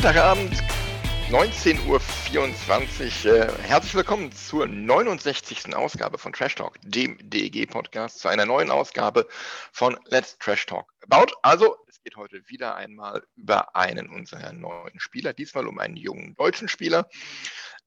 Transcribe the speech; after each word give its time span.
Freitagabend, 0.00 0.54
19.24 1.28 3.26
Uhr. 3.26 3.34
Äh, 3.34 3.52
herzlich 3.64 3.94
willkommen 3.94 4.32
zur 4.32 4.66
69. 4.66 5.74
Ausgabe 5.74 6.16
von 6.16 6.32
Trash 6.32 6.54
Talk, 6.54 6.78
dem 6.80 7.18
DEG-Podcast, 7.20 8.18
zu 8.18 8.28
einer 8.28 8.46
neuen 8.46 8.70
Ausgabe 8.70 9.28
von 9.72 9.98
Let's 10.06 10.38
Trash 10.38 10.64
Talk 10.64 10.90
About. 11.02 11.34
Also, 11.42 11.76
es 11.86 12.02
geht 12.02 12.16
heute 12.16 12.40
wieder 12.48 12.76
einmal 12.76 13.22
über 13.36 13.76
einen 13.76 14.08
unserer 14.08 14.54
neuen 14.54 14.98
Spieler, 14.98 15.34
diesmal 15.34 15.66
um 15.66 15.78
einen 15.78 15.98
jungen 15.98 16.34
deutschen 16.34 16.68
Spieler. 16.68 17.06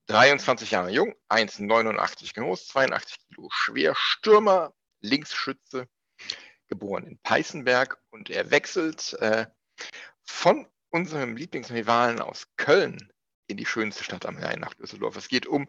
23 0.06 0.70
Jahre 0.70 0.92
jung, 0.92 1.16
1,89 1.30 2.36
groß, 2.36 2.68
82 2.68 3.18
Kilo 3.28 3.50
schwer, 3.52 3.96
Stürmer, 3.98 4.72
Linksschütze, 5.02 5.88
geboren 6.68 7.08
in 7.08 7.18
Peißenberg 7.24 7.98
und 8.12 8.30
er 8.30 8.52
wechselt 8.52 9.14
äh, 9.14 9.48
von 10.26 10.68
unserem 10.94 11.36
Lieblingsrivalen 11.36 12.22
aus 12.22 12.48
Köln 12.56 13.12
in 13.48 13.58
die 13.58 13.66
schönste 13.66 14.04
Stadt 14.04 14.28
am 14.28 14.38
Rhein 14.38 14.60
nach 14.60 14.76
Düsseldorf. 14.76 15.18
Es 15.18 15.28
geht 15.28 15.48
um 15.48 15.68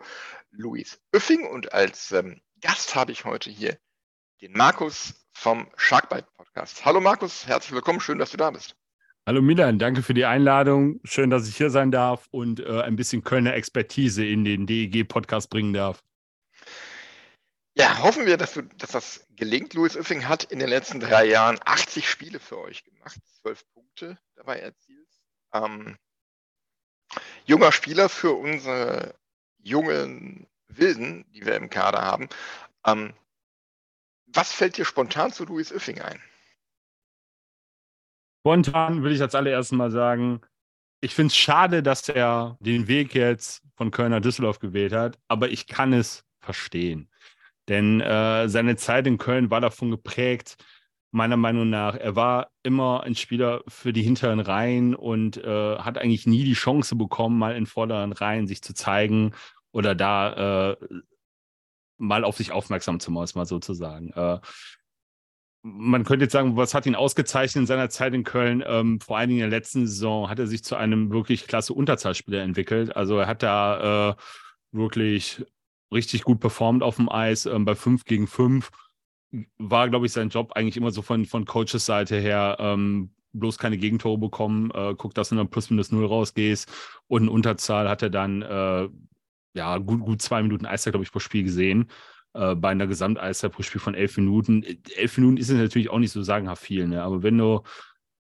Luis 0.50 1.00
Öffing 1.12 1.46
und 1.46 1.72
als 1.72 2.12
ähm, 2.12 2.40
Gast 2.60 2.94
habe 2.94 3.10
ich 3.10 3.24
heute 3.24 3.50
hier 3.50 3.78
den 4.42 4.52
Markus 4.52 5.26
vom 5.32 5.66
Sharkbite 5.76 6.28
Podcast. 6.36 6.84
Hallo 6.84 7.00
Markus, 7.00 7.46
herzlich 7.46 7.72
willkommen, 7.72 8.00
schön, 8.00 8.18
dass 8.18 8.32
du 8.32 8.36
da 8.36 8.50
bist. 8.50 8.76
Hallo 9.26 9.40
Milan, 9.40 9.78
danke 9.78 10.02
für 10.02 10.12
die 10.12 10.26
Einladung. 10.26 11.00
Schön, 11.04 11.30
dass 11.30 11.48
ich 11.48 11.56
hier 11.56 11.70
sein 11.70 11.90
darf 11.90 12.28
und 12.30 12.60
äh, 12.60 12.82
ein 12.82 12.96
bisschen 12.96 13.24
Kölner 13.24 13.54
Expertise 13.54 14.26
in 14.26 14.44
den 14.44 14.66
DEG-Podcast 14.66 15.48
bringen 15.48 15.72
darf. 15.72 16.04
Ja, 17.76 18.02
hoffen 18.02 18.26
wir, 18.26 18.36
dass, 18.36 18.52
du, 18.52 18.62
dass 18.62 18.90
das 18.90 19.26
gelingt. 19.30 19.72
Louis 19.72 19.96
Öffing 19.96 20.28
hat 20.28 20.44
in 20.44 20.58
den 20.58 20.68
letzten 20.68 21.00
drei 21.00 21.24
Jahren 21.24 21.58
80 21.64 22.08
Spiele 22.08 22.38
für 22.38 22.58
euch 22.58 22.84
gemacht, 22.84 23.18
12 23.40 23.64
Punkte 23.72 24.18
dabei 24.36 24.60
erzielt 24.60 25.03
ähm, 25.54 25.96
junger 27.46 27.72
Spieler 27.72 28.08
für 28.08 28.32
unsere 28.32 29.14
jungen 29.62 30.46
Wilden, 30.68 31.24
die 31.32 31.46
wir 31.46 31.56
im 31.56 31.70
Kader 31.70 32.02
haben. 32.02 32.28
Ähm, 32.86 33.14
was 34.26 34.52
fällt 34.52 34.76
dir 34.76 34.84
spontan 34.84 35.32
zu 35.32 35.44
Louis 35.44 35.72
Öffing 35.72 36.00
ein? 36.00 36.20
Spontan 38.40 39.02
will 39.02 39.12
ich 39.12 39.22
als 39.22 39.34
allererstes 39.34 39.76
mal 39.76 39.90
sagen, 39.90 40.40
ich 41.00 41.14
finde 41.14 41.28
es 41.28 41.36
schade, 41.36 41.82
dass 41.82 42.08
er 42.08 42.56
den 42.60 42.88
Weg 42.88 43.14
jetzt 43.14 43.62
von 43.76 43.90
Köln 43.90 44.10
nach 44.10 44.20
Düsseldorf 44.20 44.58
gewählt 44.58 44.92
hat, 44.92 45.18
aber 45.28 45.48
ich 45.48 45.66
kann 45.66 45.92
es 45.92 46.24
verstehen. 46.40 47.10
Denn 47.68 48.00
äh, 48.00 48.48
seine 48.48 48.76
Zeit 48.76 49.06
in 49.06 49.18
Köln 49.18 49.50
war 49.50 49.60
davon 49.60 49.90
geprägt, 49.90 50.56
meiner 51.14 51.36
Meinung 51.36 51.70
nach. 51.70 51.94
Er 51.94 52.16
war 52.16 52.50
immer 52.64 53.04
ein 53.04 53.14
Spieler 53.14 53.62
für 53.68 53.92
die 53.92 54.02
hinteren 54.02 54.40
Reihen 54.40 54.96
und 54.96 55.36
äh, 55.36 55.76
hat 55.78 55.96
eigentlich 55.96 56.26
nie 56.26 56.44
die 56.44 56.54
Chance 56.54 56.96
bekommen, 56.96 57.38
mal 57.38 57.54
in 57.54 57.66
vorderen 57.66 58.12
Reihen 58.12 58.48
sich 58.48 58.62
zu 58.62 58.74
zeigen 58.74 59.32
oder 59.70 59.94
da 59.94 60.72
äh, 60.72 60.76
mal 61.98 62.24
auf 62.24 62.36
sich 62.36 62.50
aufmerksam 62.50 62.98
zu 62.98 63.12
machen, 63.12 63.30
mal 63.36 63.46
sozusagen. 63.46 64.10
Äh, 64.10 64.40
man 65.62 66.04
könnte 66.04 66.24
jetzt 66.24 66.32
sagen, 66.32 66.56
was 66.56 66.74
hat 66.74 66.84
ihn 66.84 66.96
ausgezeichnet 66.96 67.62
in 67.62 67.66
seiner 67.66 67.88
Zeit 67.90 68.12
in 68.12 68.24
Köln? 68.24 68.62
Ähm, 68.66 69.00
vor 69.00 69.16
allen 69.16 69.28
Dingen 69.28 69.44
in 69.44 69.50
der 69.50 69.58
letzten 69.58 69.86
Saison 69.86 70.28
hat 70.28 70.40
er 70.40 70.48
sich 70.48 70.64
zu 70.64 70.74
einem 70.74 71.12
wirklich 71.12 71.46
klasse 71.46 71.74
Unterzahlspieler 71.74 72.42
entwickelt. 72.42 72.96
Also 72.96 73.18
er 73.18 73.28
hat 73.28 73.44
da 73.44 74.10
äh, 74.10 74.14
wirklich 74.72 75.46
richtig 75.92 76.24
gut 76.24 76.40
performt 76.40 76.82
auf 76.82 76.96
dem 76.96 77.08
Eis 77.08 77.46
ähm, 77.46 77.64
bei 77.64 77.76
5 77.76 78.04
gegen 78.04 78.26
5 78.26 78.70
war, 79.58 79.88
glaube 79.88 80.06
ich, 80.06 80.12
sein 80.12 80.28
Job 80.28 80.52
eigentlich 80.54 80.76
immer 80.76 80.90
so 80.90 81.02
von, 81.02 81.24
von 81.24 81.44
Coaches 81.44 81.86
Seite 81.86 82.16
her, 82.18 82.56
ähm, 82.60 83.10
bloß 83.32 83.58
keine 83.58 83.78
Gegentore 83.78 84.18
bekommen, 84.18 84.70
äh, 84.72 84.94
guck, 84.96 85.14
dass 85.14 85.30
du 85.30 85.36
dann 85.36 85.48
plus 85.48 85.70
minus 85.70 85.90
null 85.90 86.06
rausgehst 86.06 86.70
und 87.08 87.24
in 87.24 87.28
Unterzahl 87.28 87.88
hat 87.88 88.02
er 88.02 88.10
dann 88.10 88.42
äh, 88.42 88.88
ja 89.54 89.78
gut, 89.78 90.00
gut 90.00 90.20
zwei 90.20 90.42
Minuten 90.42 90.66
Eiszeit, 90.66 90.92
glaube 90.92 91.04
ich, 91.04 91.12
pro 91.12 91.20
Spiel 91.20 91.44
gesehen. 91.44 91.88
Äh, 92.34 92.54
bei 92.56 92.70
einer 92.70 92.86
Gesamteiszeit 92.86 93.52
pro 93.52 93.62
Spiel 93.62 93.80
von 93.80 93.94
elf 93.94 94.16
Minuten. 94.16 94.64
Elf 94.96 95.16
Minuten 95.16 95.36
ist 95.36 95.50
es 95.50 95.58
natürlich 95.58 95.90
auch 95.90 95.98
nicht 95.98 96.12
so 96.12 96.22
sagenhaft 96.22 96.62
viel, 96.62 96.86
ne? 96.88 97.02
aber 97.02 97.22
wenn 97.22 97.38
du 97.38 97.62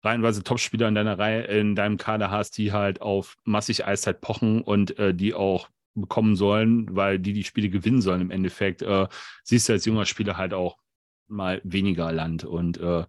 reihenweise 0.04 0.44
Topspieler 0.44 0.88
in 0.88 0.96
deiner 0.96 1.20
Reihe, 1.20 1.44
in 1.44 1.76
deinem 1.76 1.98
Kader 1.98 2.32
hast, 2.32 2.58
die 2.58 2.72
halt 2.72 3.02
auf 3.02 3.36
massig 3.44 3.86
Eiszeit 3.86 4.22
pochen 4.22 4.62
und 4.62 4.98
äh, 4.98 5.14
die 5.14 5.34
auch 5.34 5.70
bekommen 5.96 6.36
sollen, 6.36 6.96
weil 6.96 7.20
die 7.20 7.34
die 7.34 7.44
Spiele 7.44 7.70
gewinnen 7.70 8.02
sollen 8.02 8.22
im 8.22 8.32
Endeffekt, 8.32 8.82
äh, 8.82 9.08
siehst 9.44 9.68
du 9.68 9.74
als 9.74 9.86
junger 9.86 10.06
Spieler 10.06 10.38
halt 10.38 10.54
auch 10.54 10.78
mal 11.28 11.62
weniger 11.64 12.12
Land. 12.12 12.44
Und 12.44 12.78
äh, 12.78 13.06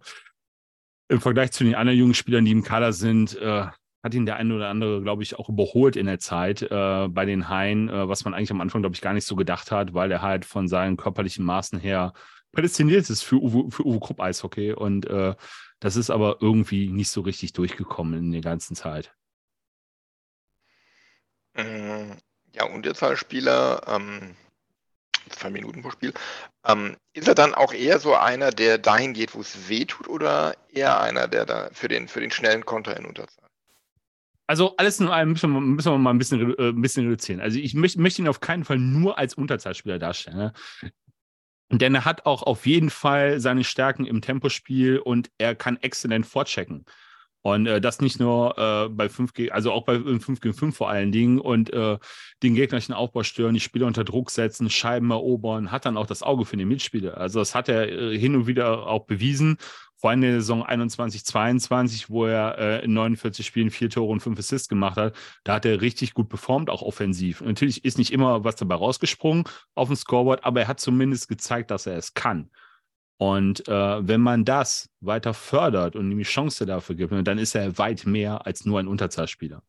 im 1.09 1.21
Vergleich 1.21 1.51
zu 1.51 1.63
den 1.63 1.75
anderen 1.75 1.97
jungen 1.97 2.13
Spielern, 2.13 2.45
die 2.45 2.51
im 2.51 2.63
Kader 2.63 2.93
sind, 2.93 3.37
äh, 3.37 3.65
hat 4.01 4.13
ihn 4.13 4.25
der 4.25 4.37
eine 4.37 4.55
oder 4.55 4.69
andere, 4.69 5.01
glaube 5.01 5.23
ich, 5.23 5.37
auch 5.37 5.49
überholt 5.49 5.95
in 5.95 6.05
der 6.05 6.19
Zeit 6.19 6.61
äh, 6.61 7.07
bei 7.09 7.25
den 7.25 7.49
Haien, 7.49 7.89
äh, 7.89 8.07
was 8.07 8.23
man 8.23 8.33
eigentlich 8.33 8.51
am 8.51 8.61
Anfang, 8.61 8.81
glaube 8.81 8.95
ich, 8.95 9.01
gar 9.01 9.13
nicht 9.13 9.25
so 9.25 9.35
gedacht 9.35 9.71
hat, 9.71 9.93
weil 9.93 10.11
er 10.11 10.21
halt 10.21 10.45
von 10.45 10.67
seinen 10.67 10.97
körperlichen 10.97 11.43
Maßen 11.43 11.79
her 11.79 12.13
prädestiniert 12.51 13.09
ist 13.09 13.23
für 13.23 13.35
Uwe, 13.35 13.71
für 13.71 13.85
Uwe 13.85 13.99
Krupp 13.99 14.21
Eishockey. 14.21 14.71
Und 14.73 15.05
äh, 15.07 15.35
das 15.79 15.95
ist 15.95 16.09
aber 16.09 16.37
irgendwie 16.41 16.89
nicht 16.89 17.09
so 17.09 17.21
richtig 17.21 17.53
durchgekommen 17.53 18.19
in 18.19 18.31
der 18.31 18.41
ganzen 18.41 18.75
Zeit. 18.75 19.13
Äh, 21.53 22.15
ja, 22.53 22.65
und 22.65 22.85
jetzt 22.85 23.03
als 23.03 23.19
Spieler, 23.19 23.81
ähm, 23.87 24.35
zwei 25.29 25.49
Minuten 25.49 25.81
pro 25.81 25.91
Spiel. 25.91 26.13
Ähm, 26.65 26.97
ist 27.13 27.27
er 27.27 27.35
dann 27.35 27.53
auch 27.53 27.73
eher 27.73 27.99
so 27.99 28.15
einer, 28.15 28.51
der 28.51 28.77
dahin 28.77 29.13
geht, 29.13 29.35
wo 29.35 29.41
es 29.41 29.69
weh 29.69 29.85
tut, 29.85 30.07
oder 30.07 30.55
eher 30.69 30.99
einer, 31.01 31.27
der 31.27 31.45
da 31.45 31.69
für 31.73 31.87
den, 31.87 32.07
für 32.07 32.19
den 32.19 32.31
schnellen 32.31 32.65
Konter 32.65 32.97
in 32.97 33.05
Unterzahl? 33.05 33.49
Also 34.47 34.75
alles 34.77 34.99
in 34.99 35.07
allem 35.07 35.33
müssen 35.33 35.51
wir, 35.51 35.61
müssen 35.61 35.91
wir 35.91 35.97
mal 35.99 36.09
ein 36.09 36.17
bisschen, 36.17 36.55
äh, 36.57 36.69
ein 36.69 36.81
bisschen 36.81 37.05
reduzieren. 37.05 37.39
Also 37.39 37.59
ich 37.59 37.75
möchte, 37.75 38.01
möchte 38.01 38.21
ihn 38.23 38.27
auf 38.27 38.39
keinen 38.39 38.65
Fall 38.65 38.79
nur 38.79 39.19
als 39.19 39.35
Unterzahlspieler 39.35 39.99
darstellen. 39.99 40.37
Ne? 40.37 40.53
Denn 41.71 41.93
er 41.93 42.03
hat 42.03 42.25
auch 42.25 42.41
auf 42.41 42.65
jeden 42.65 42.89
Fall 42.89 43.39
seine 43.39 43.63
Stärken 43.63 44.05
im 44.05 44.21
Tempospiel 44.21 44.97
und 44.97 45.29
er 45.37 45.53
kann 45.53 45.77
exzellent 45.77 46.25
vorchecken. 46.25 46.85
Und 47.41 47.67
äh, 47.67 47.79
das 47.79 48.01
nicht 48.01 48.19
nur 48.19 48.57
äh, 48.57 48.89
bei 48.89 49.07
5 49.07 49.33
gegen, 49.33 49.51
also 49.51 49.71
auch 49.71 49.85
bei 49.85 49.99
5 49.99 50.41
gegen 50.41 50.53
5 50.53 50.75
vor 50.75 50.89
allen 50.89 51.11
Dingen 51.11 51.39
und 51.39 51.71
äh, 51.71 51.97
den 52.43 52.55
gegnerischen 52.55 52.93
Aufbau 52.93 53.23
stören, 53.23 53.53
die 53.53 53.61
Spieler 53.61 53.87
unter 53.87 54.03
Druck 54.03 54.29
setzen, 54.29 54.69
Scheiben 54.69 55.11
erobern, 55.11 55.71
hat 55.71 55.85
dann 55.85 55.97
auch 55.97 56.07
das 56.07 56.21
Auge 56.21 56.45
für 56.45 56.57
den 56.57 56.67
Mitspieler. 56.67 57.17
Also 57.17 57.39
das 57.39 57.55
hat 57.55 57.69
er 57.69 57.89
äh, 57.89 58.17
hin 58.17 58.35
und 58.35 58.47
wieder 58.47 58.87
auch 58.87 59.05
bewiesen, 59.05 59.57
vor 59.99 60.09
allem 60.09 60.23
in 60.23 60.31
der 60.31 60.41
Saison 60.41 60.63
21, 60.63 61.25
22, 61.25 62.09
wo 62.09 62.25
er 62.25 62.57
äh, 62.57 62.85
in 62.85 62.93
49 62.93 63.45
Spielen 63.45 63.69
vier 63.69 63.89
Tore 63.89 64.11
und 64.11 64.21
fünf 64.21 64.39
Assists 64.39 64.69
gemacht 64.69 64.97
hat. 64.97 65.15
Da 65.43 65.55
hat 65.55 65.65
er 65.65 65.81
richtig 65.81 66.13
gut 66.13 66.29
performt, 66.29 66.69
auch 66.69 66.81
offensiv. 66.81 67.41
Natürlich 67.41 67.83
ist 67.83 67.97
nicht 67.97 68.11
immer 68.11 68.45
was 68.45 68.55
dabei 68.55 68.75
rausgesprungen 68.75 69.43
auf 69.75 69.89
dem 69.89 69.97
Scoreboard, 69.97 70.45
aber 70.45 70.61
er 70.61 70.67
hat 70.69 70.79
zumindest 70.79 71.27
gezeigt, 71.27 71.69
dass 71.69 71.85
er 71.85 71.97
es 71.97 72.13
kann. 72.13 72.49
Und 73.19 73.67
äh, 73.67 74.07
wenn 74.07 74.21
man 74.21 74.45
das 74.45 74.89
weiter 75.01 75.33
fördert 75.33 75.97
und 75.97 76.09
ihm 76.09 76.19
die 76.19 76.23
Chance 76.23 76.65
dafür 76.65 76.95
gibt, 76.95 77.11
dann 77.27 77.37
ist 77.37 77.53
er 77.53 77.77
weit 77.77 78.05
mehr 78.05 78.45
als 78.45 78.63
nur 78.63 78.79
ein 78.79 78.87
Unterzahlspieler. 78.87 79.61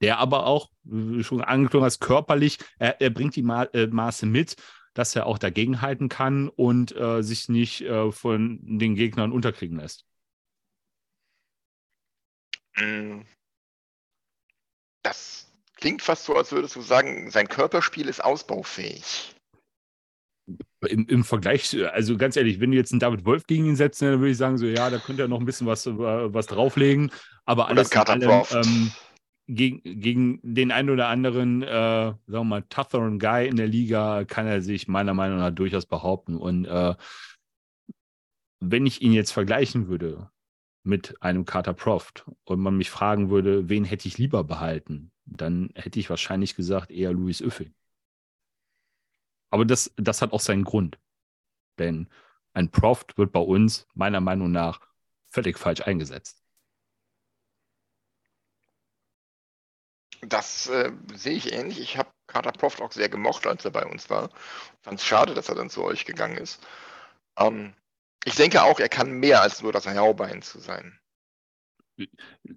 Der 0.00 0.18
aber 0.18 0.46
auch, 0.46 0.70
wie 0.84 1.24
schon 1.24 1.42
angeklungen 1.42 1.84
hast, 1.84 1.98
körperlich, 1.98 2.58
er, 2.78 3.00
er 3.00 3.10
bringt 3.10 3.34
die 3.34 3.42
Ma 3.42 3.64
äh, 3.64 3.88
Maße 3.88 4.24
mit, 4.26 4.54
dass 4.94 5.16
er 5.16 5.26
auch 5.26 5.38
dagegenhalten 5.38 6.08
kann 6.08 6.48
und 6.48 6.94
äh, 6.94 7.22
sich 7.22 7.48
nicht 7.48 7.80
äh, 7.80 8.12
von 8.12 8.60
den 8.62 8.94
Gegnern 8.94 9.32
unterkriegen 9.32 9.78
lässt. 9.78 10.06
Mm. 12.76 13.22
Das 15.02 15.52
klingt 15.74 16.02
fast 16.02 16.26
so, 16.26 16.36
als 16.36 16.52
würdest 16.52 16.76
du 16.76 16.82
sagen, 16.82 17.32
sein 17.32 17.48
Körperspiel 17.48 18.08
ist 18.08 18.22
ausbaufähig. 18.22 19.34
Im, 20.88 21.06
Im 21.06 21.24
Vergleich, 21.24 21.76
also 21.92 22.16
ganz 22.16 22.36
ehrlich, 22.36 22.60
wenn 22.60 22.72
du 22.72 22.76
jetzt 22.76 22.92
einen 22.92 23.00
David 23.00 23.24
Wolf 23.24 23.46
gegen 23.46 23.66
ihn 23.66 23.76
setzt, 23.76 24.02
dann 24.02 24.20
würde 24.20 24.30
ich 24.30 24.36
sagen, 24.36 24.58
so 24.58 24.66
ja, 24.66 24.90
da 24.90 24.98
könnte 24.98 25.22
er 25.22 25.28
noch 25.28 25.40
ein 25.40 25.46
bisschen 25.46 25.66
was, 25.66 25.86
äh, 25.86 25.92
was 25.96 26.46
drauflegen. 26.46 27.10
Aber 27.44 27.68
alles 27.68 27.90
in 27.92 27.98
allem, 27.98 28.44
ähm, 28.52 28.92
gegen, 29.46 29.82
gegen 30.00 30.40
den 30.42 30.70
einen 30.70 30.90
oder 30.90 31.08
anderen, 31.08 31.62
äh, 31.62 31.66
sagen 31.66 32.18
wir 32.26 32.44
mal, 32.44 32.62
tougheren 32.62 33.18
Guy 33.18 33.48
in 33.48 33.56
der 33.56 33.66
Liga 33.66 34.24
kann 34.24 34.46
er 34.46 34.62
sich 34.62 34.88
meiner 34.88 35.14
Meinung 35.14 35.38
nach 35.38 35.50
durchaus 35.50 35.86
behaupten. 35.86 36.36
Und 36.36 36.64
äh, 36.64 36.94
wenn 38.60 38.86
ich 38.86 39.02
ihn 39.02 39.12
jetzt 39.12 39.32
vergleichen 39.32 39.88
würde 39.88 40.30
mit 40.84 41.20
einem 41.20 41.44
Carter 41.44 41.74
Proft 41.74 42.24
und 42.44 42.60
man 42.60 42.76
mich 42.76 42.90
fragen 42.90 43.30
würde, 43.30 43.68
wen 43.68 43.84
hätte 43.84 44.08
ich 44.08 44.18
lieber 44.18 44.44
behalten, 44.44 45.12
dann 45.24 45.70
hätte 45.74 46.00
ich 46.00 46.10
wahrscheinlich 46.10 46.56
gesagt 46.56 46.90
eher 46.90 47.12
Louis 47.12 47.42
Öffing. 47.42 47.74
Aber 49.52 49.66
das, 49.66 49.92
das 49.96 50.22
hat 50.22 50.32
auch 50.32 50.40
seinen 50.40 50.64
Grund. 50.64 50.98
Denn 51.78 52.08
ein 52.54 52.70
Proft 52.70 53.18
wird 53.18 53.32
bei 53.32 53.40
uns 53.40 53.86
meiner 53.92 54.20
Meinung 54.20 54.50
nach 54.50 54.80
völlig 55.30 55.58
falsch 55.58 55.82
eingesetzt. 55.82 56.42
Das 60.22 60.68
äh, 60.68 60.92
sehe 61.14 61.36
ich 61.36 61.52
ähnlich. 61.52 61.80
Ich 61.80 61.98
habe 61.98 62.10
Carter 62.26 62.52
Proft 62.52 62.80
auch 62.80 62.92
sehr 62.92 63.10
gemocht, 63.10 63.46
als 63.46 63.64
er 63.66 63.72
bei 63.72 63.84
uns 63.84 64.08
war. 64.08 64.30
Fand 64.80 64.98
es 64.98 65.04
schade, 65.04 65.34
dass 65.34 65.50
er 65.50 65.54
dann 65.54 65.68
zu 65.68 65.84
euch 65.84 66.06
gegangen 66.06 66.38
ist. 66.38 66.66
Ähm, 67.36 67.74
ich 68.24 68.36
denke 68.36 68.62
auch, 68.62 68.80
er 68.80 68.88
kann 68.88 69.10
mehr 69.10 69.42
als 69.42 69.62
nur 69.62 69.72
das 69.72 69.86
Haubein 69.86 70.40
zu 70.40 70.60
sein. 70.60 70.98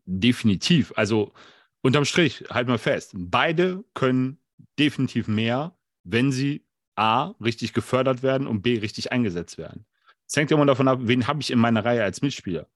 Definitiv. 0.05 0.93
Also 0.95 1.33
unterm 1.81 2.05
Strich, 2.05 2.45
halt 2.49 2.69
mal 2.69 2.77
fest. 2.77 3.11
Beide 3.15 3.83
können 3.93 4.39
definitiv 4.79 5.27
mehr, 5.27 5.77
wenn 6.03 6.31
sie 6.31 6.64
A, 6.95 7.33
richtig 7.41 7.73
gefördert 7.73 8.23
werden 8.23 8.47
und 8.47 8.61
B, 8.61 8.79
richtig 8.79 9.11
eingesetzt 9.11 9.57
werden. 9.57 9.85
Es 10.27 10.35
hängt 10.35 10.51
immer 10.51 10.65
davon 10.65 10.87
ab, 10.87 10.99
wen 11.03 11.27
habe 11.27 11.41
ich 11.41 11.51
in 11.51 11.59
meiner 11.59 11.85
Reihe 11.85 12.03
als 12.03 12.21
Mitspieler. 12.21 12.67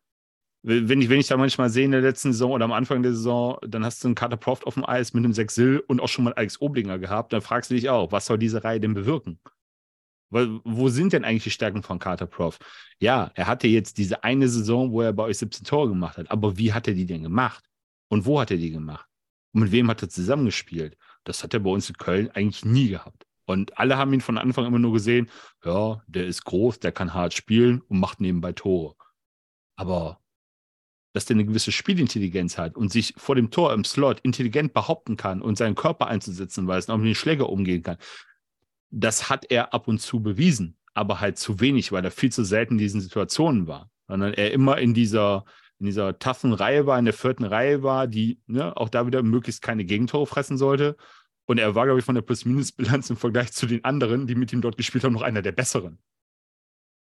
Wenn 0.62 1.02
ich, 1.02 1.08
wenn 1.08 1.22
ich 1.22 1.28
da 1.28 1.38
manchmal 1.38 1.70
sehe 1.70 1.86
in 1.86 1.92
der 1.92 2.02
letzten 2.02 2.34
Saison 2.34 2.52
oder 2.52 2.66
am 2.66 2.74
Anfang 2.74 3.02
der 3.02 3.14
Saison, 3.14 3.58
dann 3.62 3.86
hast 3.86 4.04
du 4.04 4.10
einen 4.10 4.16
Carter 4.16 4.36
Proft 4.36 4.68
auf 4.68 4.74
dem 4.74 4.86
Eis 4.86 5.14
mit 5.14 5.24
einem 5.24 5.34
Sechsil 5.34 5.82
und 5.88 6.02
auch 6.02 6.10
schon 6.10 6.26
mal 6.26 6.34
Alex 6.34 6.60
Oblinger 6.62 7.00
gehabt, 7.00 7.32
dann 7.32 7.42
fragst 7.42 7.72
du 7.72 7.76
dich 7.76 7.90
auch, 7.90 8.12
was 8.12 8.26
soll 8.26 8.38
diese 8.38 8.64
Reihe 8.64 8.82
denn 8.82 8.94
bewirken? 8.94 9.40
Weil, 10.32 10.60
wo 10.64 10.90
sind 10.90 11.14
denn 11.14 11.24
eigentlich 11.24 11.44
die 11.44 11.52
Stärken 11.52 11.82
von 11.82 11.98
Carter 11.98 12.28
Prof? 12.28 12.60
Ja, 13.00 13.32
er 13.36 13.48
hatte 13.48 13.68
jetzt 13.68 13.98
diese 13.98 14.24
eine 14.24 14.48
Saison, 14.50 14.92
wo 14.92 15.02
er 15.02 15.14
bei 15.14 15.24
euch 15.24 15.38
17 15.40 15.66
Tore 15.66 15.90
gemacht 15.90 16.18
hat. 16.18 16.30
Aber 16.30 16.58
wie 16.58 16.74
hat 16.74 16.88
er 16.88 16.94
die 16.94 17.06
denn 17.06 17.24
gemacht? 17.24 17.64
Und 18.10 18.26
wo 18.26 18.40
hat 18.40 18.52
er 18.52 18.58
die 18.58 18.70
gemacht? 18.70 19.08
Und 19.54 19.62
mit 19.62 19.72
wem 19.72 19.90
hat 19.90 20.02
er 20.02 20.10
zusammengespielt? 20.10 20.98
Das 21.24 21.44
hat 21.44 21.54
er 21.54 21.62
bei 21.62 21.70
uns 21.70 21.90
in 21.90 21.98
Köln 21.98 22.30
eigentlich 22.32 22.64
nie 22.64 22.90
gehabt. 22.90 23.26
Und 23.50 23.80
alle 23.80 23.98
haben 23.98 24.14
ihn 24.14 24.22
von 24.22 24.38
Anfang 24.38 24.68
immer 24.68 24.78
nur 24.78 24.94
gesehen, 24.94 25.28
ja, 25.66 26.04
der 26.06 26.28
ist 26.28 26.46
groß, 26.46 26.82
der 26.82 26.92
kann 26.92 27.16
hart 27.16 27.34
spielen 27.34 27.82
und 27.88 28.00
macht 28.00 28.22
nebenbei 28.22 28.52
Tore. 28.52 28.94
Aber 29.76 30.20
dass 31.14 31.26
der 31.26 31.36
eine 31.36 31.46
gewisse 31.46 31.72
Spielintelligenz 31.72 32.60
hat 32.60 32.78
und 32.78 32.92
sich 32.92 33.16
vor 33.18 33.34
dem 33.34 33.50
Tor 33.50 33.74
im 33.74 33.86
Slot 33.86 34.20
intelligent 34.20 34.76
behaupten 34.76 35.18
kann 35.18 35.42
und 35.42 35.58
seinen 35.58 35.74
Körper 35.74 36.06
einzusetzen 36.06 36.68
weiß 36.68 36.86
und 36.86 36.94
auch 36.94 37.00
mit 37.00 37.08
den 37.08 37.16
Schläger 37.16 37.50
umgehen 37.50 37.82
kann, 37.82 37.98
das 38.92 39.32
hat 39.32 39.50
er 39.50 39.74
ab 39.74 39.88
und 39.88 40.00
zu 40.00 40.22
bewiesen, 40.22 40.78
aber 40.94 41.20
halt 41.20 41.40
zu 41.40 41.60
wenig, 41.60 41.92
weil 41.92 42.06
er 42.06 42.12
viel 42.12 42.32
zu 42.32 42.44
selten 42.44 42.76
in 42.76 42.78
diesen 42.78 43.02
Situationen 43.02 43.66
war. 43.66 43.90
Sondern 44.08 44.36
er 44.36 44.52
immer 44.52 44.78
in 44.78 44.94
dieser, 44.94 45.44
in 45.80 45.88
dieser 45.88 46.20
taffen 46.20 46.54
Reihe 46.54 46.86
war, 46.86 47.00
in 47.00 47.06
der 47.06 47.16
vierten 47.16 47.46
Reihe 47.46 47.82
war, 47.82 48.06
die 48.06 48.44
ne, 48.46 48.78
auch 48.78 48.90
da 48.90 49.08
wieder 49.08 49.24
möglichst 49.24 49.64
keine 49.64 49.86
Gegentore 49.86 50.28
fressen 50.28 50.60
sollte. 50.60 50.98
Und 51.50 51.58
er 51.58 51.74
war, 51.74 51.86
glaube 51.86 51.98
ich, 51.98 52.06
von 52.06 52.14
der 52.14 52.22
Plus-Minus-Bilanz 52.22 53.10
im 53.10 53.18
Vergleich 53.18 53.52
zu 53.54 53.66
den 53.66 53.84
anderen, 53.84 54.28
die 54.28 54.36
mit 54.36 54.54
ihm 54.54 54.62
dort 54.62 54.78
gespielt 54.78 55.04
haben, 55.04 55.14
noch 55.14 55.24
einer 55.24 55.42
der 55.42 55.52
besseren. 55.52 55.98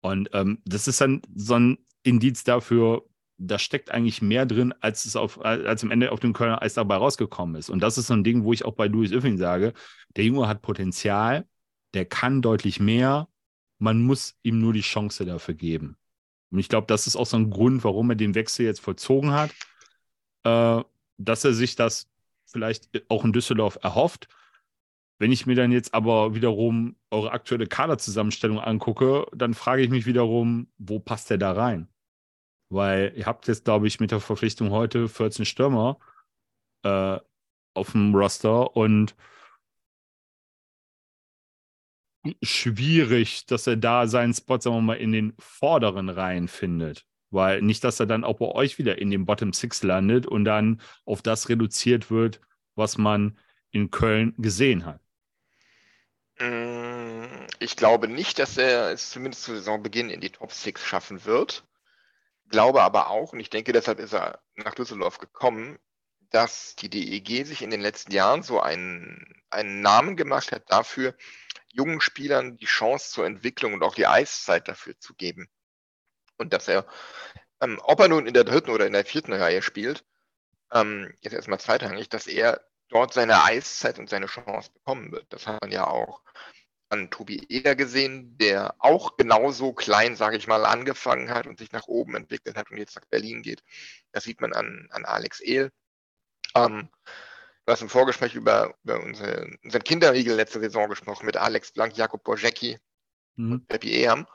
Und 0.02 0.32
ähm, 0.34 0.62
das 0.66 0.90
ist 0.90 1.00
dann 1.00 1.22
so 1.34 1.54
ein 1.54 1.78
Indiz 2.04 2.44
dafür, 2.44 3.08
da 3.38 3.58
steckt 3.58 3.90
eigentlich 3.90 4.22
mehr 4.22 4.46
drin, 4.46 4.74
als 4.82 5.06
es 5.06 5.16
auf, 5.16 5.40
als 5.40 5.82
am 5.82 5.92
Ende 5.92 6.12
auf 6.12 6.20
dem 6.20 6.34
Kölner 6.34 6.62
Eis 6.62 6.74
dabei 6.74 6.98
rausgekommen 6.98 7.56
ist. 7.56 7.70
Und 7.70 7.80
das 7.80 7.98
ist 7.98 8.08
so 8.08 8.16
ein 8.16 8.26
Ding, 8.26 8.44
wo 8.44 8.52
ich 8.52 8.66
auch 8.66 8.74
bei 8.74 8.88
Louis 8.88 9.14
Öffing 9.14 9.38
sage, 9.38 9.72
der 10.18 10.26
Junge 10.26 10.46
hat 10.50 10.62
Potenzial, 10.62 11.48
der 11.94 12.04
kann 12.04 12.42
deutlich 12.42 12.82
mehr. 12.82 13.30
Man 13.80 14.02
muss 14.02 14.36
ihm 14.44 14.60
nur 14.60 14.74
die 14.74 14.82
Chance 14.82 15.24
dafür 15.24 15.54
geben. 15.54 15.96
Und 16.52 16.60
ich 16.60 16.68
glaube, 16.68 16.88
das 16.88 17.08
ist 17.08 17.16
auch 17.16 17.28
so 17.28 17.38
ein 17.38 17.50
Grund, 17.50 17.86
warum 17.86 18.10
er 18.10 18.18
den 18.18 18.36
Wechsel 18.36 18.66
jetzt 18.66 18.82
vollzogen 18.82 19.32
hat, 19.32 19.52
äh, 20.44 20.84
dass 21.18 21.46
er 21.46 21.54
sich 21.54 21.78
das 21.78 22.10
vielleicht 22.54 22.90
auch 23.10 23.26
in 23.26 23.34
Düsseldorf 23.34 23.78
erhofft. 23.82 24.28
Wenn 25.20 25.32
ich 25.32 25.46
mir 25.46 25.56
dann 25.56 25.72
jetzt 25.72 25.94
aber 25.94 26.36
wiederum 26.36 26.96
eure 27.12 27.32
aktuelle 27.32 27.68
Kaderzusammenstellung 27.68 28.60
angucke, 28.60 29.28
dann 29.34 29.54
frage 29.54 29.82
ich 29.82 29.90
mich 29.90 30.06
wiederum, 30.06 30.72
wo 30.78 31.00
passt 31.00 31.30
der 31.30 31.38
da 31.38 31.52
rein? 31.52 31.88
Weil 32.70 33.14
ihr 33.16 33.26
habt 33.26 33.48
jetzt, 33.48 33.66
glaube 33.66 33.88
ich, 33.88 34.00
mit 34.00 34.12
der 34.12 34.20
Verpflichtung 34.20 34.72
heute 34.72 35.08
14 35.08 35.46
Stürmer 35.46 36.00
äh, 36.84 37.20
auf 37.74 37.92
dem 37.92 38.16
Roster 38.16 38.76
und 38.76 39.16
schwierig, 42.42 43.46
dass 43.46 43.68
er 43.68 43.78
da 43.78 44.08
seinen 44.08 44.34
Spot, 44.34 44.60
sagen 44.60 44.78
wir 44.78 44.82
mal, 44.82 44.94
in 44.96 45.12
den 45.12 45.34
vorderen 45.40 46.10
Reihen 46.10 46.48
findet. 46.48 47.06
Weil 47.34 47.64
nicht, 47.64 47.84
dass 47.84 48.00
er 48.00 48.06
dann 48.06 48.24
auch 48.24 48.38
bei 48.38 48.46
euch 48.46 48.78
wieder 48.78 49.00
in 49.00 49.10
den 49.10 49.26
Bottom 49.26 49.54
Six 49.54 49.82
landet 49.82 50.28
und 50.28 50.46
dann 50.46 50.80
auf 51.04 51.24
das 51.24 51.50
reduziert 51.50 52.12
wird, 52.12 52.40
was 52.76 53.00
man 53.00 53.40
in 53.72 53.90
Köln 53.90 54.36
gesehen 54.38 54.86
hat. 54.86 55.02
Mm, 56.40 57.26
ich 57.58 57.76
glaube 57.76 58.08
nicht, 58.08 58.38
dass 58.38 58.58
er 58.58 58.92
es 58.92 59.10
zumindest 59.10 59.46
zu 59.46 59.56
Saisonbeginn 59.56 60.12
in 60.12 60.22
die 60.22 60.30
Top 60.30 60.52
Six 60.52 60.86
schaffen 60.86 61.26
wird. 61.26 61.66
Glaube 62.50 62.84
aber 62.84 63.10
auch, 63.10 63.34
und 63.34 63.40
ich 63.40 63.50
denke, 63.50 63.74
deshalb 63.74 64.00
ist 64.00 64.14
er 64.14 64.40
nach 64.56 64.76
Düsseldorf 64.76 65.18
gekommen, 65.18 65.80
dass 66.30 66.76
die 66.76 66.90
DEG 66.90 67.48
sich 67.48 67.64
in 67.64 67.72
den 67.72 67.82
letzten 67.82 68.12
Jahren 68.12 68.44
so 68.44 68.60
einen, 68.60 69.44
einen 69.50 69.82
Namen 69.82 70.18
gemacht 70.18 70.52
hat 70.52 70.72
dafür, 70.72 71.16
jungen 71.72 72.00
Spielern 72.00 72.58
die 72.58 72.66
Chance 72.66 73.12
zur 73.12 73.26
Entwicklung 73.26 73.74
und 73.74 73.82
auch 73.82 73.96
die 73.96 74.06
Eiszeit 74.06 74.68
dafür 74.68 75.00
zu 75.00 75.16
geben. 75.16 75.50
Und 76.44 76.54
dass 76.54 76.68
er, 76.68 76.86
ähm, 77.62 77.80
ob 77.84 78.00
er 78.00 78.08
nun 78.08 78.28
in 78.28 78.34
der 78.34 78.44
dritten 78.44 78.72
oder 78.72 78.86
in 78.88 78.94
der 78.94 79.06
vierten 79.06 79.34
Reihe 79.34 79.62
spielt, 79.62 80.06
ähm, 80.72 81.14
jetzt 81.22 81.34
erstmal 81.34 81.60
zweitrangig, 81.60 82.10
dass 82.10 82.28
er 82.28 82.62
dort 82.90 83.14
seine 83.14 83.44
Eiszeit 83.44 84.00
und 84.00 84.10
seine 84.10 84.28
Chance 84.28 84.72
bekommen 84.72 85.12
wird. 85.12 85.26
Das 85.30 85.48
hat 85.48 85.62
man 85.62 85.72
ja 85.72 85.88
auch 85.88 86.22
an 86.90 87.10
Tobi 87.10 87.44
Eder 87.50 87.76
gesehen, 87.76 88.38
der 88.38 88.76
auch 88.78 89.18
genauso 89.18 89.74
klein, 89.74 90.16
sage 90.16 90.38
ich 90.38 90.48
mal, 90.48 90.66
angefangen 90.66 91.32
hat 91.32 91.48
und 91.48 91.58
sich 91.58 91.72
nach 91.72 91.88
oben 91.88 92.16
entwickelt 92.16 92.56
hat 92.56 92.70
und 92.70 92.78
jetzt 92.78 92.96
nach 92.96 93.06
Berlin 93.06 93.42
geht. 93.42 93.64
Das 94.12 94.26
sieht 94.26 94.42
man 94.42 94.54
an, 94.54 94.88
an 94.92 95.06
Alex 95.06 95.40
Ehl. 95.42 95.72
Ähm, 96.56 96.90
Du 97.66 97.72
hast 97.72 97.82
im 97.82 97.90
Vorgespräch 97.90 98.36
über, 98.36 98.76
über 98.84 99.02
unsere, 99.02 99.48
unseren 99.64 99.84
Kinderriegel 99.84 100.36
letzte 100.36 100.60
Saison 100.60 100.90
gesprochen 100.90 101.26
mit 101.26 101.38
Alex 101.38 101.72
Blank, 101.72 101.96
Jakob 101.96 102.24
Borjecki 102.24 102.78
mhm. 103.36 103.54
und 103.54 103.68
Peppi 103.68 103.92
Eham. 103.92 104.28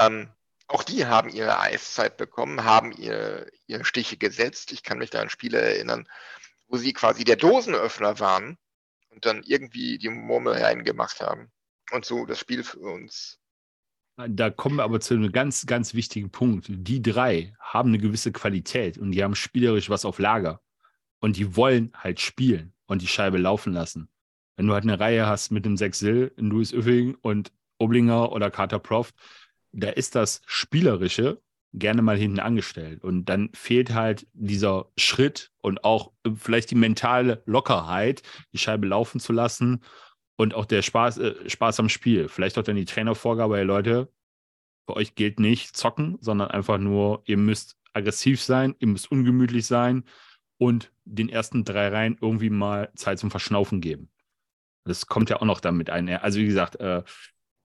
Ähm, 0.00 0.28
auch 0.68 0.82
die 0.82 1.06
haben 1.06 1.28
ihre 1.28 1.60
Eiszeit 1.60 2.16
bekommen, 2.16 2.64
haben 2.64 2.92
ihr, 2.92 3.50
ihre 3.66 3.84
Stiche 3.84 4.16
gesetzt. 4.16 4.72
Ich 4.72 4.82
kann 4.82 4.98
mich 4.98 5.10
da 5.10 5.20
an 5.20 5.30
Spiele 5.30 5.60
erinnern, 5.60 6.08
wo 6.66 6.76
sie 6.76 6.92
quasi 6.92 7.24
der 7.24 7.36
Dosenöffner 7.36 8.18
waren 8.18 8.58
und 9.10 9.24
dann 9.26 9.42
irgendwie 9.44 9.98
die 9.98 10.08
Murmel 10.08 10.54
reingemacht 10.54 11.20
haben. 11.20 11.50
Und 11.92 12.04
so 12.04 12.26
das 12.26 12.40
Spiel 12.40 12.64
für 12.64 12.80
uns. 12.80 13.38
Da 14.16 14.50
kommen 14.50 14.76
wir 14.76 14.84
aber 14.84 14.98
zu 14.98 15.14
einem 15.14 15.30
ganz, 15.30 15.66
ganz 15.66 15.94
wichtigen 15.94 16.30
Punkt. 16.30 16.66
Die 16.68 17.02
drei 17.02 17.54
haben 17.60 17.90
eine 17.90 17.98
gewisse 17.98 18.32
Qualität 18.32 18.98
und 18.98 19.12
die 19.12 19.22
haben 19.22 19.34
spielerisch 19.34 19.90
was 19.90 20.04
auf 20.04 20.18
Lager. 20.18 20.60
Und 21.20 21.36
die 21.36 21.54
wollen 21.54 21.92
halt 21.94 22.20
spielen 22.20 22.72
und 22.86 23.02
die 23.02 23.08
Scheibe 23.08 23.38
laufen 23.38 23.72
lassen. 23.72 24.08
Wenn 24.56 24.66
du 24.66 24.72
halt 24.72 24.84
eine 24.84 24.98
Reihe 24.98 25.26
hast 25.26 25.50
mit 25.50 25.66
dem 25.66 25.76
Sechsil, 25.76 26.32
Louis 26.36 26.72
Öffing 26.72 27.14
und 27.16 27.52
Oblinger 27.78 28.32
oder 28.32 28.50
Carter 28.50 28.78
Proft, 28.78 29.14
da 29.76 29.90
ist 29.90 30.14
das 30.14 30.42
Spielerische 30.46 31.40
gerne 31.72 32.00
mal 32.02 32.16
hinten 32.16 32.40
angestellt. 32.40 33.04
Und 33.04 33.26
dann 33.26 33.50
fehlt 33.52 33.92
halt 33.92 34.26
dieser 34.32 34.90
Schritt 34.96 35.50
und 35.60 35.84
auch 35.84 36.12
vielleicht 36.34 36.70
die 36.70 36.76
mentale 36.76 37.42
Lockerheit, 37.44 38.22
die 38.52 38.58
Scheibe 38.58 38.86
laufen 38.86 39.20
zu 39.20 39.32
lassen 39.32 39.82
und 40.36 40.54
auch 40.54 40.64
der 40.64 40.82
Spaß, 40.82 41.18
äh, 41.18 41.48
Spaß 41.50 41.80
am 41.80 41.88
Spiel. 41.88 42.28
Vielleicht 42.28 42.58
auch 42.58 42.62
dann 42.62 42.76
die 42.76 42.84
Trainervorgabe, 42.86 43.56
hey 43.56 43.64
Leute, 43.64 44.10
für 44.88 44.96
euch 44.96 45.14
gilt 45.14 45.40
nicht 45.40 45.76
zocken, 45.76 46.16
sondern 46.20 46.50
einfach 46.50 46.78
nur, 46.78 47.22
ihr 47.26 47.36
müsst 47.36 47.76
aggressiv 47.92 48.42
sein, 48.42 48.74
ihr 48.78 48.88
müsst 48.88 49.10
ungemütlich 49.10 49.66
sein, 49.66 50.04
und 50.58 50.92
den 51.04 51.28
ersten 51.28 51.64
drei 51.64 51.88
Reihen 51.88 52.16
irgendwie 52.20 52.50
mal 52.50 52.90
Zeit 52.96 53.18
zum 53.18 53.30
Verschnaufen 53.30 53.80
geben. 53.80 54.10
Das 54.84 55.06
kommt 55.06 55.30
ja 55.30 55.36
auch 55.36 55.44
noch 55.44 55.60
damit 55.60 55.90
ein. 55.90 56.08
Also 56.08 56.38
wie 56.38 56.46
gesagt, 56.46 56.76
äh, 56.76 57.02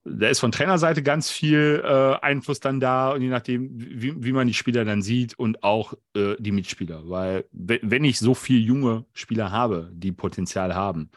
da 0.04 0.28
ist 0.28 0.40
von 0.40 0.52
Trainerseite 0.52 1.04
ganz 1.04 1.30
viel 1.30 1.84
äh, 1.86 2.16
Einfluss 2.22 2.60
dann 2.60 2.80
da 2.80 3.12
und 3.12 3.22
je 3.22 3.30
nachdem, 3.30 3.70
wie, 3.74 4.24
wie 4.24 4.32
man 4.32 4.48
die 4.48 4.54
Spieler 4.54 4.84
dann 4.84 5.02
sieht 5.02 5.38
und 5.38 5.64
auch 5.64 5.94
äh, 6.16 6.36
die 6.40 6.52
Mitspieler. 6.52 7.08
Weil 7.10 7.46
wenn 7.52 8.04
ich 8.04 8.20
so 8.20 8.34
viele 8.34 8.60
junge 8.60 9.06
Spieler 9.14 9.52
habe, 9.52 9.92
die 9.94 10.12
Potenzial 10.12 10.74
haben, 10.74 11.12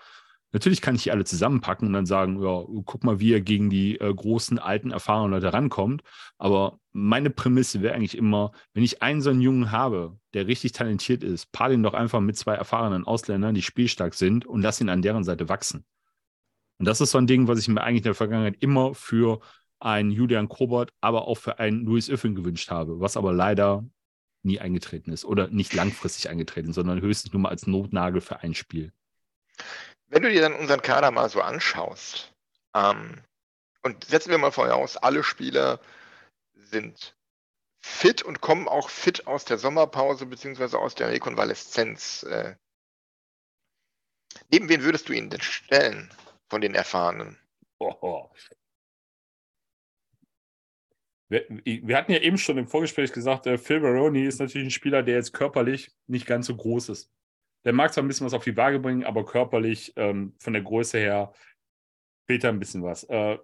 Natürlich 0.55 0.81
kann 0.81 0.95
ich 0.95 1.03
die 1.03 1.11
alle 1.11 1.25
zusammenpacken 1.25 1.89
und 1.89 1.95
dann 1.95 2.07
sagen, 2.07 2.41
ja, 2.41 2.65
guck 2.85 3.03
mal, 3.03 3.19
wie 3.19 3.33
er 3.33 3.41
gegen 3.41 3.71
die 3.71 3.99
äh, 3.99 4.15
großen, 4.15 4.61
alten, 4.61 4.93
erfahrenen 4.93 5.33
Leute 5.33 5.53
rankommt. 5.53 6.05
Aber 6.39 6.79
meine 6.93 7.31
Prämisse 7.31 7.83
wäre 7.83 7.97
eigentlich 7.97 8.17
immer, 8.17 8.53
wenn 8.73 8.85
ich 8.85 9.03
einen 9.03 9.21
so 9.21 9.31
einen 9.31 9.41
Jungen 9.41 9.73
habe, 9.73 10.17
der 10.33 10.47
richtig 10.47 10.71
talentiert 10.71 11.25
ist, 11.25 11.51
paar 11.51 11.71
den 11.71 11.83
doch 11.83 11.93
einfach 11.93 12.21
mit 12.21 12.37
zwei 12.37 12.55
erfahrenen 12.55 13.05
Ausländern, 13.05 13.57
die 13.57 13.63
spielstark 13.63 14.15
sind 14.15 14.47
und 14.47 14.63
lass 14.63 14.81
ihn 14.81 14.91
an 14.91 15.03
deren 15.03 15.25
Seite 15.25 15.49
wachsen. 15.49 15.85
Und 16.79 16.87
das 16.87 17.01
ist 17.01 17.11
so 17.11 17.19
ein 17.19 17.27
Ding, 17.27 17.49
was 17.49 17.59
ich 17.59 17.69
mir 17.69 17.83
eigentlich 17.83 18.01
in 18.01 18.05
der 18.05 18.15
Vergangenheit 18.15 18.57
immer 18.61 18.95
für 18.95 19.41
einen 19.81 20.11
Julian 20.11 20.49
Kobert, 20.49 20.93
aber 21.01 21.29
auch 21.29 21.37
für 21.37 21.59
einen 21.59 21.85
Louis 21.85 22.09
Iffin 22.09 22.35
gewünscht 22.35 22.71
habe, 22.71 23.01
was 23.01 23.17
aber 23.17 23.33
leider 23.33 23.85
nie 24.43 24.61
eingetreten 24.61 25.13
ist 25.13 25.25
oder 25.25 25.49
nicht 25.49 25.73
langfristig 25.73 26.29
eingetreten, 26.29 26.73
sondern 26.73 27.01
höchstens 27.01 27.33
nur 27.33 27.43
mal 27.43 27.49
als 27.51 27.67
Notnagel 27.67 28.21
für 28.21 28.41
ein 28.41 28.55
Spiel. 28.55 28.93
Wenn 30.09 30.23
du 30.23 30.31
dir 30.31 30.43
dann 30.43 30.55
unseren 30.55 30.83
Kader 30.83 31.11
mal 31.11 31.29
so 31.29 31.41
anschaust, 31.41 32.33
ähm, 32.75 33.23
und 33.83 34.05
setzen 34.05 34.31
wir 34.31 34.39
mal 34.39 34.51
voraus, 34.51 34.97
alle 34.97 35.23
Spieler 35.23 35.81
sind 36.55 37.15
fit 37.81 38.23
und 38.23 38.41
kommen 38.41 38.67
auch 38.67 38.89
fit 38.89 39.27
aus 39.27 39.45
der 39.45 39.59
Sommerpause 39.59 40.27
bzw. 40.27 40.77
aus 40.77 40.95
der 40.95 41.09
Rekonvaleszenz. 41.11 42.23
Äh, 42.25 42.57
neben 44.51 44.69
wen 44.69 44.83
würdest 44.83 45.09
du 45.09 45.13
ihn 45.13 45.29
denn 45.29 45.43
stellen 45.43 46.11
von 46.55 46.61
den 46.61 46.77
Erfahrenen? 46.77 47.37
Wir, 51.29 51.45
wir, 51.49 51.97
hatten 51.97 52.13
ja 52.13 52.21
eben 52.21 52.39
schon 52.39 52.59
im 52.59 52.69
Vorgespräch 52.69 53.13
gesagt, 53.13 53.49
äh, 53.49 53.59
Phil 53.59 53.81
Baroni 53.81 54.25
ist 54.25 54.39
natürlich 54.39 54.69
ein 54.69 54.71
Spieler, 54.71 55.03
der 55.03 55.17
jetzt 55.17 55.33
körperlich 55.33 55.91
nicht 56.07 56.27
ganz 56.27 56.47
so 56.47 56.55
groß 56.55 56.91
ist. 56.91 57.11
Der 57.65 57.73
mag 57.73 57.93
zwar 57.93 58.05
ein 58.05 58.07
bisschen 58.07 58.27
was 58.27 58.35
auf 58.35 58.45
die 58.45 58.57
Waage 58.57 58.79
bringen, 58.79 59.03
aber 59.03 59.25
körperlich 59.25 59.95
ähm, 59.97 60.37
von 60.39 60.53
der 60.53 60.63
Größe 60.63 60.97
her 60.97 61.33
fehlt 62.29 62.45
da 62.45 62.51
ein 62.51 62.61
bisschen 62.61 62.85
was. 62.85 63.03
Äh, 63.03 63.39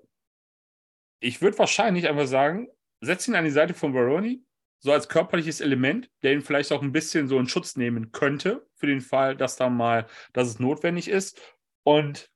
ich 1.18 1.42
würde 1.42 1.58
wahrscheinlich 1.58 2.08
einfach 2.08 2.28
sagen, 2.28 2.68
setz 3.00 3.26
ihn 3.26 3.34
an 3.34 3.44
die 3.44 3.50
Seite 3.50 3.74
von 3.74 3.92
Baroni, 3.92 4.44
so 4.78 4.92
als 4.92 5.08
körperliches 5.08 5.60
Element, 5.60 6.08
der 6.22 6.34
ihn 6.34 6.42
vielleicht 6.42 6.70
auch 6.70 6.82
ein 6.82 6.92
bisschen 6.92 7.26
so 7.26 7.40
in 7.40 7.48
Schutz 7.48 7.74
nehmen 7.74 8.12
könnte, 8.12 8.68
für 8.76 8.86
den 8.86 9.00
Fall, 9.00 9.36
dass 9.36 9.56
da 9.56 9.68
mal, 9.68 10.06
dass 10.32 10.46
es 10.46 10.60
notwendig 10.60 11.08
ist. 11.08 11.56
Und 11.82 12.30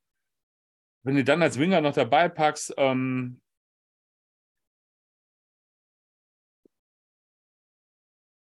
wenn 1.04 1.14
du 1.14 1.24
dann 1.24 1.42
als 1.42 1.58
Winger 1.58 1.80
noch 1.80 1.94
dabei 1.94 2.28
packst, 2.28 2.74
ähm, 2.76 3.40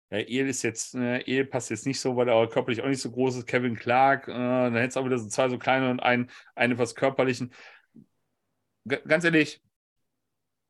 Ja, 0.09 0.19
El 0.19 0.47
ist 0.47 0.63
jetzt, 0.63 0.95
äh, 0.95 1.19
El 1.19 1.45
passt 1.45 1.69
jetzt 1.69 1.85
nicht 1.85 1.99
so, 1.99 2.15
weil 2.15 2.29
er 2.29 2.47
körperlich 2.47 2.81
auch 2.81 2.87
nicht 2.87 3.01
so 3.01 3.11
groß 3.11 3.37
ist. 3.37 3.45
Kevin 3.45 3.75
Clark, 3.75 4.29
äh, 4.29 4.31
dann 4.31 4.75
hättest 4.75 4.95
du 4.95 5.01
auch 5.01 5.05
wieder 5.05 5.19
so 5.19 5.27
zwei 5.27 5.49
so 5.49 5.57
kleine 5.57 5.91
und 5.91 5.99
einen, 5.99 6.31
einen 6.55 6.73
etwas 6.73 6.95
körperlichen. 6.95 7.53
G 8.85 9.01
ganz 9.05 9.25
ehrlich, 9.25 9.61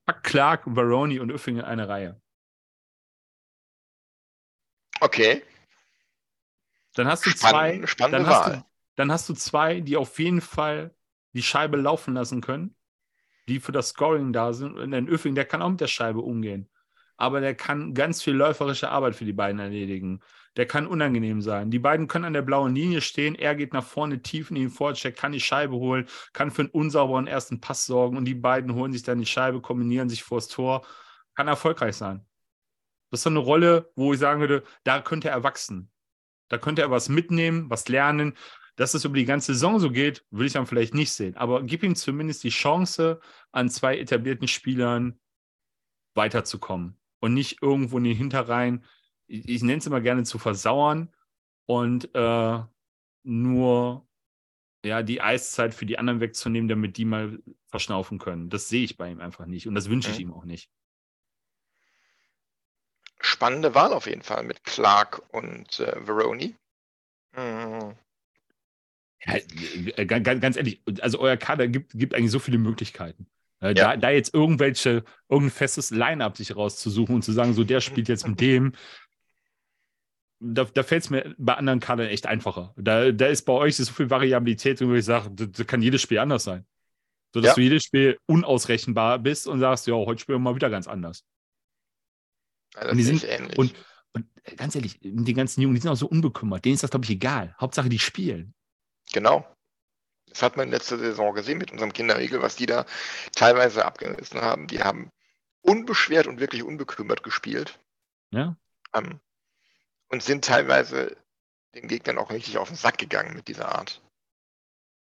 pack 0.08 0.24
Clark, 0.24 0.63
Varoni 0.65 1.20
und 1.20 1.32
Uffing 1.32 1.58
in 1.58 1.65
eine 1.65 1.88
Reihe. 1.88 2.20
Okay. 5.01 5.44
Dann 6.96 7.08
hast 7.08 7.24
du 7.27 7.29
zwei. 7.29 7.86
Spann 7.86 8.12
dann, 8.12 8.25
hast 8.25 8.48
du, 8.48 8.65
dann 8.96 9.12
hast 9.12 9.29
du 9.29 9.36
zwei, 9.36 9.82
die 9.82 9.98
auf 9.98 10.17
jeden 10.17 10.41
Fall 10.41 10.97
die 11.38 11.44
Scheibe 11.44 11.77
laufen 11.77 12.15
lassen 12.15 12.41
können, 12.41 12.75
die 13.48 13.60
für 13.60 13.72
das 13.72 13.89
Scoring 13.89 14.34
da 14.34 14.53
sind. 14.53 14.77
Und 14.77 14.94
ein 14.94 15.10
Uffing, 15.10 15.36
der 15.36 15.46
kann 15.46 15.62
auch 15.62 15.70
mit 15.70 15.79
der 15.79 15.88
Scheibe 15.88 16.20
umgehen. 16.20 16.67
Aber 17.15 17.41
der 17.41 17.56
kann 17.56 17.94
ganz 17.94 18.22
viel 18.22 18.34
läuferische 18.34 18.89
Arbeit 18.89 19.15
für 19.15 19.25
die 19.25 19.34
beiden 19.34 19.60
erledigen. 19.60 20.22
Der 20.56 20.65
kann 20.65 20.88
unangenehm 20.88 21.41
sein. 21.41 21.70
Die 21.70 21.79
beiden 21.79 22.08
können 22.08 22.25
an 22.25 22.34
der 22.34 22.41
blauen 22.41 22.74
Linie 22.74 23.01
stehen. 23.01 23.36
Er 23.36 23.56
geht 23.56 23.74
nach 23.74 23.84
vorne 23.84 24.22
tief 24.22 24.50
in 24.50 24.56
den 24.56 24.70
Vorcheck, 24.72 25.15
kann 25.15 25.32
die 25.32 25.39
Scheibe 25.39 25.75
holen, 25.75 26.08
kann 26.34 26.50
für 26.50 26.63
einen 26.63 26.72
unsauberen 26.72 27.27
ersten 27.27 27.62
Pass 27.62 27.86
sorgen 27.86 28.17
und 28.17 28.25
die 28.25 28.36
beiden 28.36 28.74
holen 28.74 28.91
sich 28.91 29.03
dann 29.03 29.20
die 29.20 29.25
Scheibe, 29.25 29.62
kombinieren 29.62 30.10
sich 30.10 30.24
vors 30.24 30.48
Tor. 30.48 30.86
Kann 31.36 31.48
erfolgreich 31.48 31.96
sein. 31.96 32.25
Das 33.12 33.20
ist 33.20 33.24
so 33.24 33.29
eine 33.29 33.39
Rolle, 33.39 33.91
wo 33.96 34.13
ich 34.13 34.20
sagen 34.20 34.41
würde, 34.41 34.63
da 34.84 35.01
könnte 35.01 35.29
er 35.29 35.44
wachsen. 35.44 35.91
Da 36.50 36.58
könnte 36.58 36.82
er 36.82 36.91
was 36.91 37.10
mitnehmen, 37.10 37.70
was 37.70 37.88
lernen. 37.88 38.36
Dass 38.77 38.93
es 38.93 39.03
über 39.03 39.15
die 39.15 39.25
ganze 39.25 39.53
Saison 39.53 39.79
so 39.79 39.91
geht, 39.91 40.24
würde 40.29 40.46
ich 40.46 40.53
dann 40.53 40.67
vielleicht 40.67 40.93
nicht 40.93 41.12
sehen. 41.12 41.36
Aber 41.36 41.63
gib 41.63 41.84
ihm 41.84 41.96
zumindest 41.96 42.43
die 42.43 42.50
Chance, 42.50 43.19
an 43.51 43.69
zwei 43.69 43.98
etablierten 43.98 44.48
Spielern 44.48 45.19
weiterzukommen 46.13 46.98
und 47.19 47.34
nicht 47.34 47.62
irgendwo 47.62 47.98
in 47.98 48.05
den 48.05 48.15
Hinterreihen, 48.15 48.86
ich, 49.25 49.50
ich 49.50 49.63
nenne 49.63 49.79
es 49.79 49.88
immer 49.88 50.00
gerne 50.00 50.24
zu 50.24 50.38
versauern 50.39 51.13
und 51.65 52.13
äh, 52.15 52.60
nur 53.24 54.07
ja, 54.86 55.03
die 55.03 55.22
Eiszeit 55.22 55.74
für 55.74 55.86
die 55.86 55.98
anderen 56.00 56.19
wegzunehmen, 56.19 56.69
damit 56.69 56.98
die 56.98 57.05
mal 57.05 57.39
verschnaufen 57.65 58.19
können. 58.19 58.50
Das 58.50 58.69
sehe 58.69 58.84
ich 58.84 58.96
bei 58.96 59.10
ihm 59.10 59.19
einfach 59.19 59.46
nicht 59.46 59.67
und 59.67 59.75
das 59.75 59.89
wünsche 59.89 60.12
ich 60.12 60.19
mhm. 60.19 60.22
ihm 60.22 60.34
auch 60.34 60.46
nicht. 60.46 60.69
Spannende 63.19 63.74
Wahl 63.74 63.93
auf 63.93 64.05
jeden 64.05 64.22
Fall 64.22 64.43
mit 64.43 64.63
Clark 64.63 65.24
und 65.34 65.79
äh, 65.79 66.05
Veroni. 66.05 66.55
Mhm. 67.36 67.96
Ja, 69.25 69.36
äh, 69.95 70.05
ganz, 70.05 70.41
ganz 70.41 70.57
ehrlich, 70.57 70.81
also 71.01 71.19
euer 71.19 71.38
Kader 71.38 71.67
gibt, 71.67 71.93
gibt 71.93 72.13
eigentlich 72.13 72.31
so 72.31 72.39
viele 72.39 72.57
Möglichkeiten. 72.57 73.27
Äh, 73.59 73.69
ja. 73.69 73.74
da, 73.74 73.97
da, 73.97 74.09
jetzt 74.12 74.33
irgendwelche, 74.33 75.03
irgendein 75.29 75.51
festes 75.51 75.89
Line-up 75.89 76.38
sich 76.38 76.55
rauszusuchen 76.55 77.15
und 77.15 77.24
zu 77.24 77.31
sagen, 77.31 77.53
so 77.53 77.63
der 77.63 77.81
spielt 77.81 78.07
jetzt 78.07 78.27
mit 78.27 78.39
dem, 78.39 78.74
da, 80.39 80.65
da 80.65 80.83
fällt 80.83 81.03
es 81.03 81.09
mir 81.09 81.36
bei 81.38 81.55
anderen 81.55 81.79
Kadern 81.79 82.07
echt 82.07 82.27
einfacher. 82.27 82.74
Da, 82.77 83.12
da 83.12 83.27
ist 83.27 83.43
bei 83.43 83.53
euch 83.53 83.75
so 83.75 83.91
viel 83.91 84.09
Variabilität, 84.09 84.81
wo 84.81 84.93
ich 84.93 85.05
sage, 85.05 85.31
da, 85.31 85.45
da 85.45 85.63
kann 85.63 85.81
jedes 85.81 86.01
Spiel 86.01 86.19
anders 86.19 86.43
sein. 86.43 86.65
So 87.33 87.41
dass 87.41 87.50
ja. 87.50 87.55
du 87.55 87.62
jedes 87.62 87.83
Spiel 87.83 88.19
unausrechenbar 88.27 89.19
bist 89.19 89.47
und 89.47 89.59
sagst, 89.59 89.88
ja, 89.88 89.95
heute 89.95 90.21
spielen 90.21 90.38
wir 90.38 90.43
mal 90.43 90.55
wieder 90.55 90.69
ganz 90.69 90.88
anders. 90.88 91.24
Ja, 92.75 92.91
und, 92.91 92.97
die 92.97 93.03
sind, 93.03 93.24
ähnlich. 93.24 93.57
Und, 93.57 93.74
und 94.13 94.25
ganz 94.55 94.75
ehrlich, 94.75 95.00
die 95.01 95.33
ganzen 95.33 95.62
Jungen, 95.62 95.75
die 95.75 95.81
sind 95.81 95.91
auch 95.91 95.95
so 95.95 96.07
unbekümmert. 96.07 96.63
Denen 96.63 96.75
ist 96.75 96.83
das, 96.83 96.91
glaube 96.91 97.05
ich, 97.05 97.12
egal. 97.12 97.55
Hauptsache, 97.59 97.89
die 97.89 98.00
spielen. 98.00 98.53
Genau. 99.13 99.45
Das 100.29 100.41
hat 100.41 100.57
man 100.57 100.69
letzte 100.69 100.97
Saison 100.97 101.33
gesehen 101.33 101.57
mit 101.57 101.71
unserem 101.71 101.93
Kinderriegel, 101.93 102.41
was 102.41 102.55
die 102.55 102.65
da 102.65 102.85
teilweise 103.33 103.85
abgerissen 103.85 104.41
haben. 104.41 104.67
Die 104.67 104.83
haben 104.83 105.09
unbeschwert 105.61 106.27
und 106.27 106.39
wirklich 106.39 106.63
unbekümmert 106.63 107.23
gespielt. 107.23 107.79
Ja. 108.31 108.57
Ähm, 108.93 109.19
und 110.09 110.23
sind 110.23 110.45
teilweise 110.45 111.17
den 111.75 111.87
Gegnern 111.87 112.17
auch 112.17 112.31
richtig 112.31 112.57
auf 112.57 112.69
den 112.69 112.77
Sack 112.77 112.97
gegangen 112.97 113.35
mit 113.35 113.47
dieser 113.47 113.73
Art. 113.73 114.01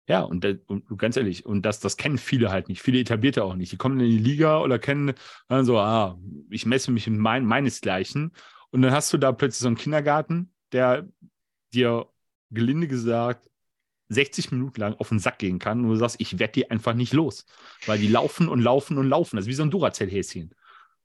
Ja, 0.08 0.20
und, 0.20 0.44
und, 0.66 0.98
ganz 0.98 1.16
ehrlich, 1.16 1.46
und 1.46 1.62
das, 1.62 1.78
das 1.78 1.96
kennen 1.96 2.18
viele 2.18 2.50
halt 2.50 2.68
nicht, 2.68 2.82
viele 2.82 2.98
etablierte 2.98 3.44
auch 3.44 3.54
nicht. 3.54 3.70
Die 3.72 3.76
kommen 3.76 4.00
in 4.00 4.10
die 4.10 4.18
Liga 4.18 4.60
oder 4.60 4.78
kennen 4.78 5.14
dann 5.48 5.64
so, 5.64 5.78
ah, 5.78 6.18
ich 6.50 6.66
messe 6.66 6.90
mich 6.90 7.06
mit 7.06 7.20
mein, 7.20 7.46
meinesgleichen. 7.46 8.34
Und 8.70 8.82
dann 8.82 8.92
hast 8.92 9.12
du 9.12 9.18
da 9.18 9.32
plötzlich 9.32 9.60
so 9.60 9.68
einen 9.68 9.76
Kindergarten, 9.76 10.52
der 10.72 11.08
dir 11.72 12.08
gelinde 12.50 12.88
gesagt 12.88 13.48
60 14.12 14.52
Minuten 14.52 14.80
lang 14.80 14.94
auf 14.94 15.08
den 15.08 15.18
Sack 15.18 15.38
gehen 15.38 15.58
kann 15.58 15.82
und 15.84 15.90
du 15.90 15.96
sagst, 15.96 16.16
ich 16.18 16.38
werde 16.38 16.52
die 16.52 16.70
einfach 16.70 16.94
nicht 16.94 17.12
los. 17.12 17.46
Weil 17.86 17.98
die 17.98 18.08
laufen 18.08 18.48
und 18.48 18.60
laufen 18.60 18.98
und 18.98 19.08
laufen. 19.08 19.36
Das 19.36 19.44
ist 19.44 19.48
wie 19.48 19.54
so 19.54 19.62
ein 19.62 19.70
Duracell-Häschen. 19.70 20.54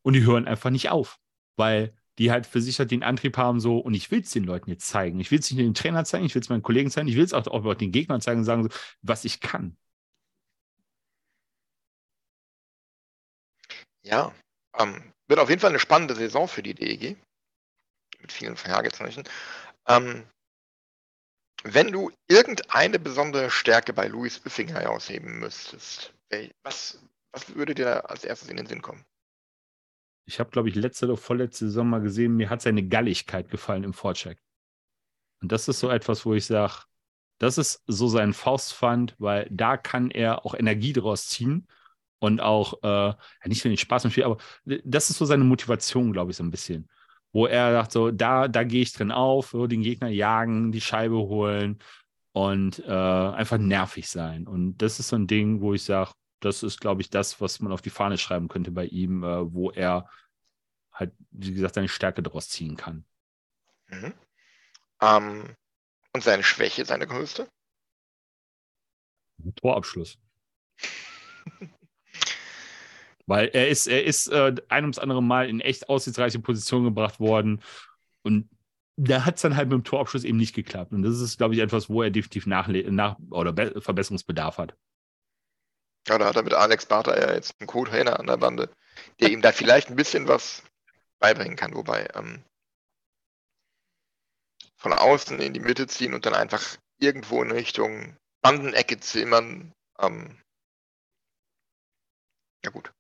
Und 0.01 0.13
die 0.13 0.25
hören 0.25 0.47
einfach 0.47 0.69
nicht 0.69 0.89
auf. 0.89 1.19
Weil 1.55 1.93
die 2.17 2.31
halt 2.31 2.47
für 2.47 2.61
sich 2.61 2.79
halt 2.79 2.91
den 2.91 3.03
Antrieb 3.03 3.37
haben, 3.37 3.59
so, 3.59 3.77
und 3.77 3.93
ich 3.93 4.09
will 4.11 4.21
es 4.21 4.31
den 4.31 4.43
Leuten 4.43 4.69
jetzt 4.71 4.87
zeigen. 4.87 5.19
Ich 5.19 5.31
will 5.31 5.39
es 5.39 5.49
nicht 5.51 5.59
nur 5.59 5.67
dem 5.67 5.73
Trainer 5.75 6.03
zeigen, 6.03 6.25
ich 6.25 6.33
will 6.35 6.41
es 6.41 6.49
meinen 6.49 6.63
Kollegen 6.63 6.89
zeigen, 6.89 7.07
ich 7.07 7.15
will 7.15 7.23
es 7.23 7.33
auch, 7.33 7.45
auch 7.47 7.73
den 7.75 7.91
Gegnern 7.91 8.21
zeigen 8.21 8.39
und 8.39 8.45
sagen, 8.45 8.63
so, 8.63 8.69
was 9.01 9.25
ich 9.25 9.39
kann. 9.39 9.77
Ja, 14.01 14.33
ähm, 14.77 15.13
wird 15.27 15.39
auf 15.39 15.49
jeden 15.49 15.61
Fall 15.61 15.69
eine 15.71 15.79
spannende 15.79 16.15
Saison 16.15 16.47
für 16.47 16.63
die 16.63 16.73
DEG. 16.73 17.17
Mit 18.19 18.31
vielen 18.31 18.55
Fragezeichen. 18.55 19.23
Ähm, 19.87 20.25
wenn 21.63 21.91
du 21.91 22.11
irgendeine 22.27 22.99
besondere 22.99 23.49
Stärke 23.49 23.93
bei 23.93 24.07
Louis 24.07 24.39
Biffing 24.39 24.67
herausheben 24.67 25.39
müsstest, 25.39 26.13
was, 26.63 27.03
was 27.31 27.55
würde 27.55 27.75
dir 27.75 28.09
als 28.09 28.23
erstes 28.23 28.49
in 28.49 28.57
den 28.57 28.67
Sinn 28.67 28.81
kommen? 28.81 29.05
Ich 30.25 30.39
habe, 30.39 30.49
glaube 30.49 30.69
ich, 30.69 30.75
letzte 30.75 31.05
oder 31.05 31.17
vorletzte 31.17 31.67
Saison 31.67 31.89
mal 31.89 32.01
gesehen, 32.01 32.35
mir 32.35 32.49
hat 32.49 32.61
seine 32.61 32.85
Galligkeit 32.87 33.49
gefallen 33.49 33.83
im 33.83 33.93
Vorcheck. 33.93 34.39
Und 35.41 35.51
das 35.51 35.67
ist 35.67 35.79
so 35.79 35.89
etwas, 35.89 36.25
wo 36.25 36.33
ich 36.33 36.45
sage, 36.45 36.83
das 37.39 37.57
ist 37.57 37.83
so 37.85 38.07
sein 38.07 38.33
Faustpfand, 38.33 39.15
weil 39.19 39.47
da 39.51 39.77
kann 39.77 40.11
er 40.11 40.45
auch 40.45 40.55
Energie 40.55 40.93
draus 40.93 41.29
ziehen 41.29 41.67
und 42.19 42.41
auch, 42.41 42.81
äh, 42.83 43.13
nicht 43.45 43.61
für 43.61 43.69
den 43.69 43.77
Spaß 43.77 44.05
und 44.05 44.11
viel, 44.11 44.23
aber 44.23 44.37
das 44.65 45.09
ist 45.09 45.17
so 45.17 45.25
seine 45.25 45.43
Motivation, 45.43 46.11
glaube 46.11 46.31
ich, 46.31 46.37
so 46.37 46.43
ein 46.43 46.51
bisschen 46.51 46.89
wo 47.37 47.45
er 47.45 47.71
sagt, 47.71 47.91
so, 47.91 48.09
da, 48.09 48.47
da 48.47 48.63
gehe 48.63 48.81
ich 48.81 48.93
drin 48.93 49.11
auf, 49.11 49.49
so 49.49 49.67
den 49.67 49.83
Gegner 49.83 50.07
jagen, 50.07 50.71
die 50.71 50.81
Scheibe 50.81 51.17
holen 51.17 51.77
und 52.31 52.79
äh, 52.79 52.91
einfach 52.91 53.59
nervig 53.59 54.09
sein. 54.09 54.47
Und 54.47 54.79
das 54.79 54.99
ist 54.99 55.09
so 55.09 55.17
ein 55.17 55.27
Ding, 55.27 55.61
wo 55.61 55.75
ich 55.75 55.83
sage, 55.83 56.13
das 56.39 56.63
ist, 56.63 56.81
glaube 56.81 57.01
ich, 57.03 57.11
das, 57.11 57.39
was 57.39 57.59
man 57.59 57.71
auf 57.71 57.83
die 57.83 57.91
Fahne 57.91 58.17
schreiben 58.17 58.47
könnte 58.47 58.71
bei 58.71 58.85
ihm, 58.85 59.23
äh, 59.23 59.53
wo 59.53 59.69
er 59.69 60.09
halt, 60.91 61.13
wie 61.29 61.53
gesagt, 61.53 61.75
seine 61.75 61.89
Stärke 61.89 62.23
daraus 62.23 62.49
ziehen 62.49 62.75
kann. 62.75 63.05
Mhm. 63.89 64.15
Ähm, 64.99 65.55
und 66.13 66.23
seine 66.23 66.41
Schwäche, 66.41 66.85
seine 66.85 67.05
größte? 67.05 67.47
Torabschluss. 69.57 70.17
Weil 73.27 73.49
er 73.49 73.67
ist, 73.67 73.87
er 73.87 74.03
ist 74.05 74.27
äh, 74.27 74.55
ein 74.69 74.85
ums 74.85 74.99
andere 74.99 75.21
Mal 75.21 75.49
in 75.49 75.59
echt 75.59 75.89
aussichtsreiche 75.89 76.39
Position 76.39 76.85
gebracht 76.85 77.19
worden. 77.19 77.61
Und 78.23 78.49
da 78.95 79.25
hat 79.25 79.35
es 79.35 79.41
dann 79.41 79.55
halt 79.55 79.69
mit 79.69 79.75
dem 79.75 79.83
Torabschluss 79.83 80.23
eben 80.23 80.37
nicht 80.37 80.55
geklappt. 80.55 80.91
Und 80.91 81.03
das 81.03 81.19
ist, 81.19 81.37
glaube 81.37 81.53
ich, 81.53 81.59
etwas, 81.59 81.89
wo 81.89 82.01
er 82.01 82.09
definitiv 82.09 82.47
nach, 82.47 82.67
nach 82.67 83.17
oder 83.29 83.53
Verbesserungsbedarf 83.81 84.57
hat. 84.57 84.75
Ja, 86.07 86.17
da 86.17 86.25
hat 86.25 86.37
er 86.37 86.43
mit 86.43 86.53
Alex 86.53 86.85
Barter 86.85 87.19
ja 87.19 87.33
jetzt 87.33 87.53
einen 87.59 87.67
Co-Trainer 87.67 88.19
an 88.19 88.27
der 88.27 88.37
Bande, 88.37 88.71
der 89.19 89.29
ihm 89.29 89.41
da 89.41 89.51
vielleicht 89.51 89.89
ein 89.89 89.97
bisschen 89.97 90.27
was 90.27 90.63
beibringen 91.19 91.57
kann, 91.57 91.75
wobei 91.75 92.07
ähm, 92.15 92.43
von 94.77 94.93
außen 94.93 95.39
in 95.39 95.53
die 95.53 95.59
Mitte 95.59 95.87
ziehen 95.87 96.13
und 96.13 96.25
dann 96.25 96.33
einfach 96.33 96.77
irgendwo 96.99 97.43
in 97.43 97.51
Richtung 97.51 98.15
Bandenecke 98.41 98.99
zimmern. 98.99 99.73
Ähm, 99.99 100.41
ja 102.63 102.71
gut. 102.71 102.93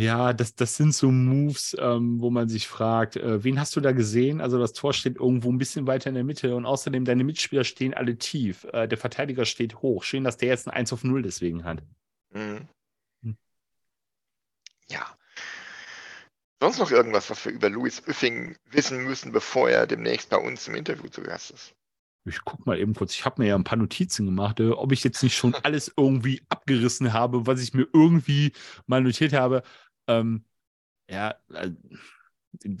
Ja, 0.00 0.32
das, 0.32 0.54
das 0.54 0.76
sind 0.76 0.94
so 0.94 1.10
Moves, 1.10 1.76
ähm, 1.80 2.20
wo 2.20 2.30
man 2.30 2.48
sich 2.48 2.68
fragt, 2.68 3.16
äh, 3.16 3.42
wen 3.42 3.58
hast 3.58 3.74
du 3.74 3.80
da 3.80 3.90
gesehen? 3.90 4.40
Also 4.40 4.56
das 4.56 4.72
Tor 4.72 4.92
steht 4.92 5.16
irgendwo 5.16 5.50
ein 5.50 5.58
bisschen 5.58 5.88
weiter 5.88 6.08
in 6.08 6.14
der 6.14 6.22
Mitte 6.22 6.54
und 6.54 6.66
außerdem 6.66 7.04
deine 7.04 7.24
Mitspieler 7.24 7.64
stehen 7.64 7.94
alle 7.94 8.16
tief. 8.16 8.62
Äh, 8.72 8.86
der 8.86 8.96
Verteidiger 8.96 9.44
steht 9.44 9.82
hoch. 9.82 10.04
Schön, 10.04 10.22
dass 10.22 10.36
der 10.36 10.50
jetzt 10.50 10.68
ein 10.68 10.72
1 10.72 10.92
auf 10.92 11.02
0 11.02 11.22
deswegen 11.22 11.64
hat. 11.64 11.82
Mhm. 12.30 12.68
Hm. 13.24 13.36
Ja. 14.88 15.04
Sonst 16.60 16.78
noch 16.78 16.92
irgendwas, 16.92 17.28
was 17.28 17.44
wir 17.44 17.50
über 17.50 17.68
Louis 17.68 18.00
Üffing 18.06 18.56
wissen 18.70 19.02
müssen, 19.02 19.32
bevor 19.32 19.68
er 19.68 19.88
demnächst 19.88 20.30
bei 20.30 20.36
uns 20.36 20.68
im 20.68 20.76
Interview 20.76 21.08
zu 21.08 21.22
Gast 21.22 21.50
ist? 21.50 21.74
Ich 22.24 22.44
guck 22.44 22.66
mal 22.66 22.78
eben 22.78 22.94
kurz. 22.94 23.14
Ich 23.14 23.24
habe 23.24 23.42
mir 23.42 23.48
ja 23.48 23.54
ein 23.54 23.64
paar 23.64 23.78
Notizen 23.78 24.26
gemacht, 24.26 24.60
äh, 24.60 24.70
ob 24.70 24.92
ich 24.92 25.02
jetzt 25.02 25.22
nicht 25.22 25.36
schon 25.36 25.54
alles 25.64 25.92
irgendwie 25.96 26.42
abgerissen 26.48 27.12
habe, 27.12 27.46
was 27.46 27.60
ich 27.60 27.74
mir 27.74 27.88
irgendwie 27.92 28.52
mal 28.86 29.00
notiert 29.00 29.32
habe. 29.32 29.62
Ähm, 30.08 30.44
ja, 31.08 31.34
äh, 31.54 31.70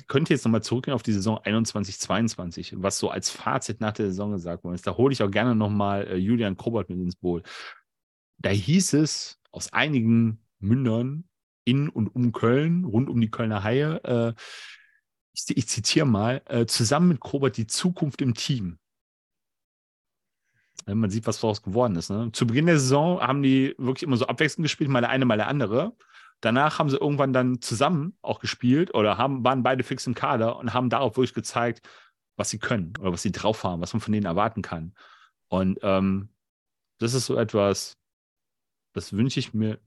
könnte 0.06 0.32
jetzt 0.32 0.44
nochmal 0.44 0.62
zurückgehen 0.62 0.94
auf 0.94 1.02
die 1.02 1.12
Saison 1.12 1.38
21, 1.38 1.98
22, 1.98 2.74
was 2.78 2.98
so 2.98 3.10
als 3.10 3.30
Fazit 3.30 3.80
nach 3.80 3.92
der 3.92 4.06
Saison 4.06 4.32
gesagt 4.32 4.64
worden 4.64 4.74
ist. 4.74 4.86
Da 4.86 4.96
hole 4.96 5.12
ich 5.12 5.22
auch 5.22 5.30
gerne 5.30 5.54
nochmal 5.54 6.06
äh, 6.08 6.16
Julian 6.16 6.56
Krobert 6.56 6.88
mit 6.88 6.98
ins 6.98 7.16
Boot. 7.16 7.46
Da 8.38 8.50
hieß 8.50 8.94
es 8.94 9.40
aus 9.50 9.72
einigen 9.72 10.40
Mündern 10.58 11.24
in 11.64 11.88
und 11.88 12.08
um 12.08 12.32
Köln, 12.32 12.84
rund 12.84 13.10
um 13.10 13.20
die 13.20 13.30
Kölner 13.30 13.62
Haie, 13.62 14.00
äh, 14.04 14.34
ich, 15.34 15.56
ich, 15.56 15.68
zitiere 15.68 16.06
mal, 16.06 16.42
äh, 16.46 16.66
zusammen 16.66 17.08
mit 17.08 17.20
Krobert 17.20 17.56
die 17.56 17.66
Zukunft 17.66 18.22
im 18.22 18.34
Team. 18.34 18.78
Man 20.86 21.10
sieht, 21.10 21.26
was 21.26 21.40
daraus 21.40 21.62
geworden 21.62 21.96
ist. 21.96 22.08
Ne? 22.08 22.30
Zu 22.32 22.46
Beginn 22.46 22.64
der 22.64 22.78
Saison 22.78 23.20
haben 23.20 23.42
die 23.42 23.74
wirklich 23.76 24.04
immer 24.04 24.16
so 24.16 24.26
abwechselnd 24.26 24.64
gespielt, 24.64 24.88
mal 24.88 25.02
der 25.02 25.10
eine, 25.10 25.26
mal 25.26 25.36
der 25.36 25.48
andere. 25.48 25.94
Danach 26.40 26.78
haben 26.78 26.90
sie 26.90 26.96
irgendwann 26.96 27.32
dann 27.32 27.60
zusammen 27.60 28.16
auch 28.22 28.40
gespielt 28.40 28.94
oder 28.94 29.18
haben, 29.18 29.44
waren 29.44 29.62
beide 29.62 29.82
fix 29.82 30.06
im 30.06 30.14
Kader 30.14 30.56
und 30.56 30.72
haben 30.72 30.90
darauf 30.90 31.16
wirklich 31.16 31.34
gezeigt, 31.34 31.82
was 32.36 32.50
sie 32.50 32.58
können 32.58 32.94
oder 33.00 33.12
was 33.12 33.22
sie 33.22 33.32
drauf 33.32 33.64
haben, 33.64 33.82
was 33.82 33.92
man 33.92 34.00
von 34.00 34.12
denen 34.12 34.26
erwarten 34.26 34.62
kann. 34.62 34.94
Und 35.48 35.78
ähm, 35.82 36.30
das 36.98 37.14
ist 37.14 37.26
so 37.26 37.36
etwas, 37.36 37.96
das 38.92 39.12
wünsche 39.12 39.40
ich 39.40 39.52
mir 39.52 39.80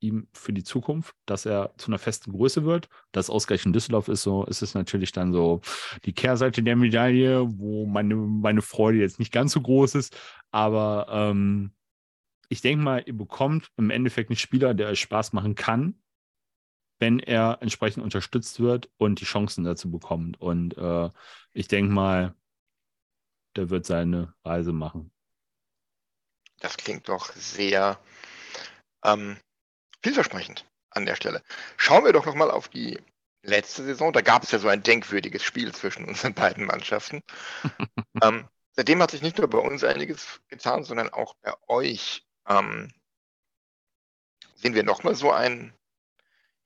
ihm 0.00 0.28
für 0.32 0.52
die 0.52 0.62
Zukunft, 0.62 1.14
dass 1.26 1.44
er 1.44 1.74
zu 1.76 1.88
einer 1.88 1.98
festen 1.98 2.32
Größe 2.32 2.64
wird. 2.64 2.88
Das 3.12 3.30
ausgerechnet 3.30 3.74
Düsseldorf 3.74 4.08
ist 4.08 4.22
so, 4.22 4.44
ist 4.44 4.62
es 4.62 4.74
natürlich 4.74 5.12
dann 5.12 5.32
so 5.32 5.60
die 6.04 6.12
Kehrseite 6.12 6.62
der 6.62 6.76
Medaille, 6.76 7.44
wo 7.58 7.84
meine, 7.86 8.14
meine 8.14 8.62
Freude 8.62 8.98
jetzt 8.98 9.18
nicht 9.18 9.32
ganz 9.32 9.52
so 9.52 9.60
groß 9.60 9.96
ist. 9.96 10.16
Aber 10.50 11.06
ähm, 11.10 11.72
ich 12.48 12.60
denke 12.60 12.82
mal, 12.82 13.02
ihr 13.06 13.16
bekommt 13.16 13.70
im 13.76 13.90
Endeffekt 13.90 14.30
einen 14.30 14.36
Spieler, 14.36 14.74
der 14.74 14.88
euch 14.88 15.00
Spaß 15.00 15.32
machen 15.32 15.54
kann, 15.54 16.00
wenn 16.98 17.18
er 17.18 17.58
entsprechend 17.60 18.02
unterstützt 18.02 18.60
wird 18.60 18.90
und 18.96 19.20
die 19.20 19.24
Chancen 19.24 19.64
dazu 19.64 19.90
bekommt. 19.90 20.40
Und 20.40 20.76
äh, 20.76 21.10
ich 21.52 21.68
denke 21.68 21.92
mal, 21.92 22.34
der 23.56 23.70
wird 23.70 23.86
seine 23.86 24.34
Reise 24.44 24.72
machen. 24.72 25.10
Das 26.60 26.76
klingt 26.76 27.08
doch 27.08 27.32
sehr 27.34 28.00
ähm, 29.04 29.36
vielversprechend 30.02 30.64
an 30.90 31.06
der 31.06 31.14
Stelle. 31.14 31.42
Schauen 31.76 32.04
wir 32.04 32.12
doch 32.12 32.26
nochmal 32.26 32.50
auf 32.50 32.68
die 32.68 32.98
letzte 33.42 33.84
Saison. 33.84 34.12
Da 34.12 34.20
gab 34.20 34.42
es 34.42 34.50
ja 34.50 34.58
so 34.58 34.68
ein 34.68 34.82
denkwürdiges 34.82 35.42
Spiel 35.42 35.72
zwischen 35.72 36.04
unseren 36.04 36.34
beiden 36.34 36.64
Mannschaften. 36.64 37.22
ähm, 38.22 38.48
seitdem 38.72 39.02
hat 39.02 39.10
sich 39.10 39.22
nicht 39.22 39.38
nur 39.38 39.48
bei 39.48 39.58
uns 39.58 39.84
einiges 39.84 40.40
getan, 40.48 40.84
sondern 40.84 41.10
auch 41.10 41.34
bei 41.42 41.52
euch. 41.68 42.27
Ähm, 42.48 42.90
sehen 44.56 44.74
wir 44.74 44.82
nochmal 44.82 45.14
so 45.14 45.30
ein 45.30 45.72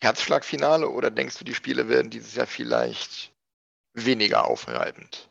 Herzschlagfinale 0.01 0.89
oder 0.89 1.11
denkst 1.11 1.39
du, 1.39 1.45
die 1.45 1.55
Spiele 1.55 1.89
werden 1.89 2.11
dieses 2.11 2.35
Jahr 2.35 2.47
vielleicht 2.47 3.33
weniger 3.95 4.47
aufreibend? 4.47 5.31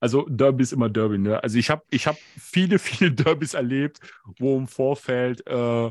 Also 0.00 0.26
Derby 0.28 0.62
ist 0.62 0.72
immer 0.72 0.88
Derby, 0.88 1.18
ne? 1.18 1.42
Also 1.42 1.58
ich 1.58 1.68
habe 1.70 1.82
ich 1.90 2.06
hab 2.06 2.16
viele, 2.38 2.78
viele 2.78 3.10
Derbys 3.12 3.54
erlebt, 3.54 3.98
wo 4.38 4.56
im 4.56 4.68
Vorfeld 4.68 5.46
äh, 5.46 5.90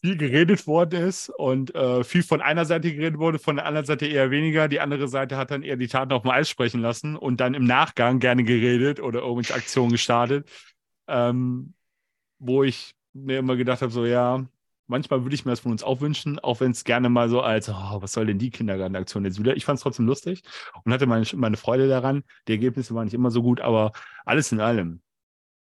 viel 0.00 0.16
geredet 0.16 0.66
worden 0.66 1.02
ist 1.02 1.30
und 1.30 1.74
äh, 1.74 2.04
viel 2.04 2.22
von 2.22 2.40
einer 2.42 2.64
Seite 2.64 2.92
geredet 2.92 3.18
wurde, 3.18 3.38
von 3.38 3.56
der 3.56 3.66
anderen 3.66 3.86
Seite 3.86 4.06
eher 4.06 4.30
weniger. 4.30 4.68
Die 4.68 4.80
andere 4.80 5.08
Seite 5.08 5.36
hat 5.36 5.50
dann 5.50 5.62
eher 5.62 5.76
die 5.76 5.88
Taten 5.88 6.12
auf 6.12 6.22
dem 6.22 6.30
Eis 6.30 6.48
sprechen 6.48 6.80
lassen 6.80 7.16
und 7.16 7.40
dann 7.40 7.54
im 7.54 7.64
Nachgang 7.64 8.18
gerne 8.18 8.44
geredet 8.44 9.00
oder 9.00 9.20
irgendwelche 9.20 9.54
Aktionen 9.54 9.90
gestartet. 9.92 10.48
Ähm, 11.08 11.74
wo 12.38 12.62
ich 12.64 12.94
mir 13.12 13.38
immer 13.38 13.56
gedacht 13.56 13.82
habe, 13.82 13.92
so 13.92 14.04
ja, 14.04 14.46
manchmal 14.86 15.22
würde 15.24 15.34
ich 15.34 15.44
mir 15.44 15.52
das 15.52 15.60
von 15.60 15.72
uns 15.72 15.82
auch 15.82 16.00
wünschen, 16.00 16.38
auch 16.38 16.60
wenn 16.60 16.70
es 16.70 16.84
gerne 16.84 17.08
mal 17.08 17.28
so 17.28 17.40
als, 17.40 17.68
oh, 17.68 18.02
was 18.02 18.12
soll 18.12 18.26
denn 18.26 18.38
die 18.38 18.50
Kindergartenaktion 18.50 19.24
jetzt 19.24 19.38
wieder? 19.38 19.56
Ich 19.56 19.64
fand 19.64 19.78
es 19.78 19.82
trotzdem 19.82 20.06
lustig 20.06 20.42
und 20.84 20.92
hatte 20.92 21.06
meine, 21.06 21.26
meine 21.34 21.56
Freude 21.56 21.88
daran. 21.88 22.24
Die 22.48 22.52
Ergebnisse 22.52 22.94
waren 22.94 23.04
nicht 23.04 23.14
immer 23.14 23.30
so 23.30 23.42
gut, 23.42 23.60
aber 23.60 23.92
alles 24.24 24.52
in 24.52 24.60
allem. 24.60 25.00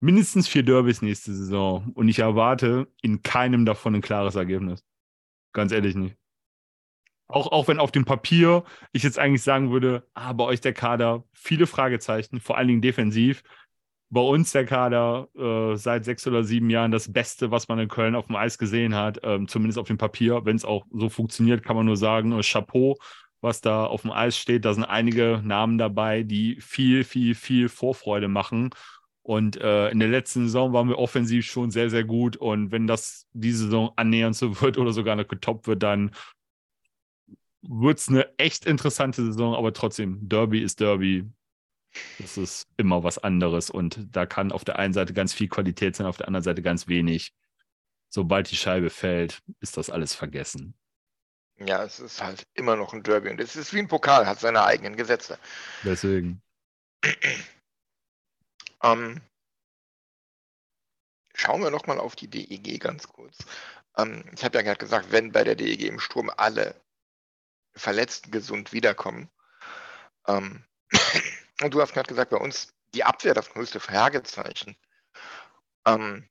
Mindestens 0.02 0.48
vier 0.48 0.64
Derbys 0.64 1.02
nächste 1.02 1.34
Saison 1.34 1.92
und 1.94 2.08
ich 2.08 2.20
erwarte 2.20 2.88
in 3.02 3.22
keinem 3.22 3.66
davon 3.66 3.96
ein 3.96 4.02
klares 4.02 4.36
Ergebnis. 4.36 4.84
Ganz 5.52 5.72
ehrlich 5.72 5.96
nicht. 5.96 6.16
Auch, 7.28 7.52
auch 7.52 7.68
wenn 7.68 7.80
auf 7.80 7.92
dem 7.92 8.06
Papier 8.06 8.64
ich 8.92 9.04
jetzt 9.04 9.20
eigentlich 9.20 9.44
sagen 9.44 9.72
würde, 9.72 10.08
ah, 10.14 10.34
bei 10.34 10.46
euch 10.46 10.62
der 10.62 10.74
Kader 10.74 11.26
viele 11.34 11.68
Fragezeichen, 11.68 12.40
vor 12.40 12.58
allen 12.58 12.70
Dingen 12.70 12.82
defensiv 12.82 13.44
bei 14.10 14.22
uns 14.22 14.52
der 14.52 14.66
Kader 14.66 15.28
äh, 15.36 15.76
seit 15.76 16.04
sechs 16.06 16.26
oder 16.26 16.44
sieben 16.44 16.70
Jahren 16.70 16.92
das 16.92 17.12
Beste, 17.12 17.52
was 17.52 17.68
man 17.68 17.80
in 17.80 17.90
Köln 17.90 18.16
auf 18.16 18.26
dem 18.26 18.36
Eis 18.36 18.58
gesehen 18.58 18.96
hat, 18.96 19.20
ähm, 19.24 19.48
zumindest 19.48 19.78
auf 19.78 19.88
dem 19.88 19.98
Papier. 19.98 20.46
Wenn 20.46 20.56
es 20.56 20.66
auch 20.66 20.86
so 20.92 21.10
funktioniert, 21.10 21.64
kann 21.64 21.76
man 21.76 21.86
nur 21.86 21.98
sagen, 21.98 22.32
äh, 22.32 22.42
Chapeau, 22.42 22.98
was 23.42 23.62
da 23.62 23.86
auf 23.86 24.02
dem 24.02 24.12
Eis 24.12 24.38
steht. 24.38 24.66
Da 24.66 24.74
sind 24.74 24.84
einige 24.84 25.42
Namen 25.44 25.78
dabei, 25.78 26.24
die 26.24 26.60
viel, 26.60 27.04
viel, 27.04 27.36
viel 27.36 27.70
Vorfreude 27.70 28.28
machen. 28.28 28.72
Und 29.22 29.58
äh, 29.58 29.90
in 29.92 30.00
der 30.00 30.10
letzten 30.10 30.46
Saison 30.46 30.74
waren 30.74 30.90
wir 30.90 30.98
offensiv 30.98 31.46
schon 31.46 31.70
sehr, 31.70 31.92
sehr 31.92 32.04
gut. 32.04 32.36
Und 32.36 32.72
wenn 32.72 32.88
das 32.88 33.28
diese 33.34 33.66
Saison 33.66 33.92
annähernd 33.96 34.36
so 34.36 34.60
wird 34.62 34.80
oder 34.80 34.92
sogar 34.92 35.16
noch 35.16 35.28
getoppt 35.28 35.68
wird, 35.68 35.84
dann 35.84 36.12
wird 37.62 38.00
es 38.00 38.08
eine 38.10 38.28
echt 38.40 38.66
interessante 38.66 39.24
Saison. 39.24 39.54
Aber 39.54 39.72
trotzdem, 39.72 40.28
Derby 40.28 40.62
ist 40.62 40.80
Derby. 40.80 41.30
Das 42.20 42.38
ist 42.38 42.68
immer 42.78 43.04
was 43.04 43.18
anderes 43.18 43.70
und 43.70 44.16
da 44.16 44.26
kann 44.26 44.52
auf 44.52 44.64
der 44.64 44.78
einen 44.78 44.94
Seite 44.94 45.14
ganz 45.14 45.34
viel 45.34 45.48
Qualität 45.48 45.96
sein, 45.96 46.06
auf 46.06 46.18
der 46.18 46.28
anderen 46.28 46.44
Seite 46.44 46.62
ganz 46.62 46.88
wenig. 46.88 47.34
Sobald 48.10 48.50
die 48.50 48.56
Scheibe 48.56 48.90
fällt, 48.90 49.42
ist 49.60 49.78
das 49.78 49.90
alles 49.90 50.14
vergessen. 50.14 50.76
Ja, 51.58 51.84
es 51.84 52.00
ist 52.00 52.24
halt 52.24 52.48
immer 52.54 52.76
noch 52.76 52.94
ein 52.94 53.04
Derby 53.04 53.30
und 53.30 53.42
es 53.42 53.56
ist 53.56 53.74
wie 53.74 53.80
ein 53.80 53.88
Pokal, 53.88 54.26
hat 54.26 54.40
seine 54.40 54.64
eigenen 54.64 54.96
Gesetze. 54.96 55.38
Deswegen. 55.84 56.42
ähm, 58.84 59.22
schauen 61.34 61.62
wir 61.62 61.70
nochmal 61.70 62.00
auf 62.00 62.16
die 62.16 62.30
DEG 62.30 62.80
ganz 62.80 63.08
kurz. 63.08 63.38
Ähm, 63.98 64.24
ich 64.34 64.44
habe 64.44 64.58
ja 64.58 64.64
gerade 64.64 64.80
gesagt, 64.80 65.12
wenn 65.12 65.32
bei 65.32 65.44
der 65.44 65.56
DEG 65.56 65.84
im 65.84 66.00
Sturm 66.00 66.32
alle 66.36 66.76
Verletzten 67.76 68.32
gesund 68.32 68.72
wiederkommen, 68.74 69.30
ähm, 70.28 70.64
und 71.62 71.74
du 71.74 71.82
hast 71.82 71.94
gerade 71.94 72.08
gesagt, 72.08 72.32
bei 72.32 72.38
uns 72.38 72.74
die 72.94 73.04
Abwehr 73.04 73.34
das 73.34 73.50
größte 73.52 73.80
Fragezeichen. 73.80 74.78
Ähm, 75.86 76.30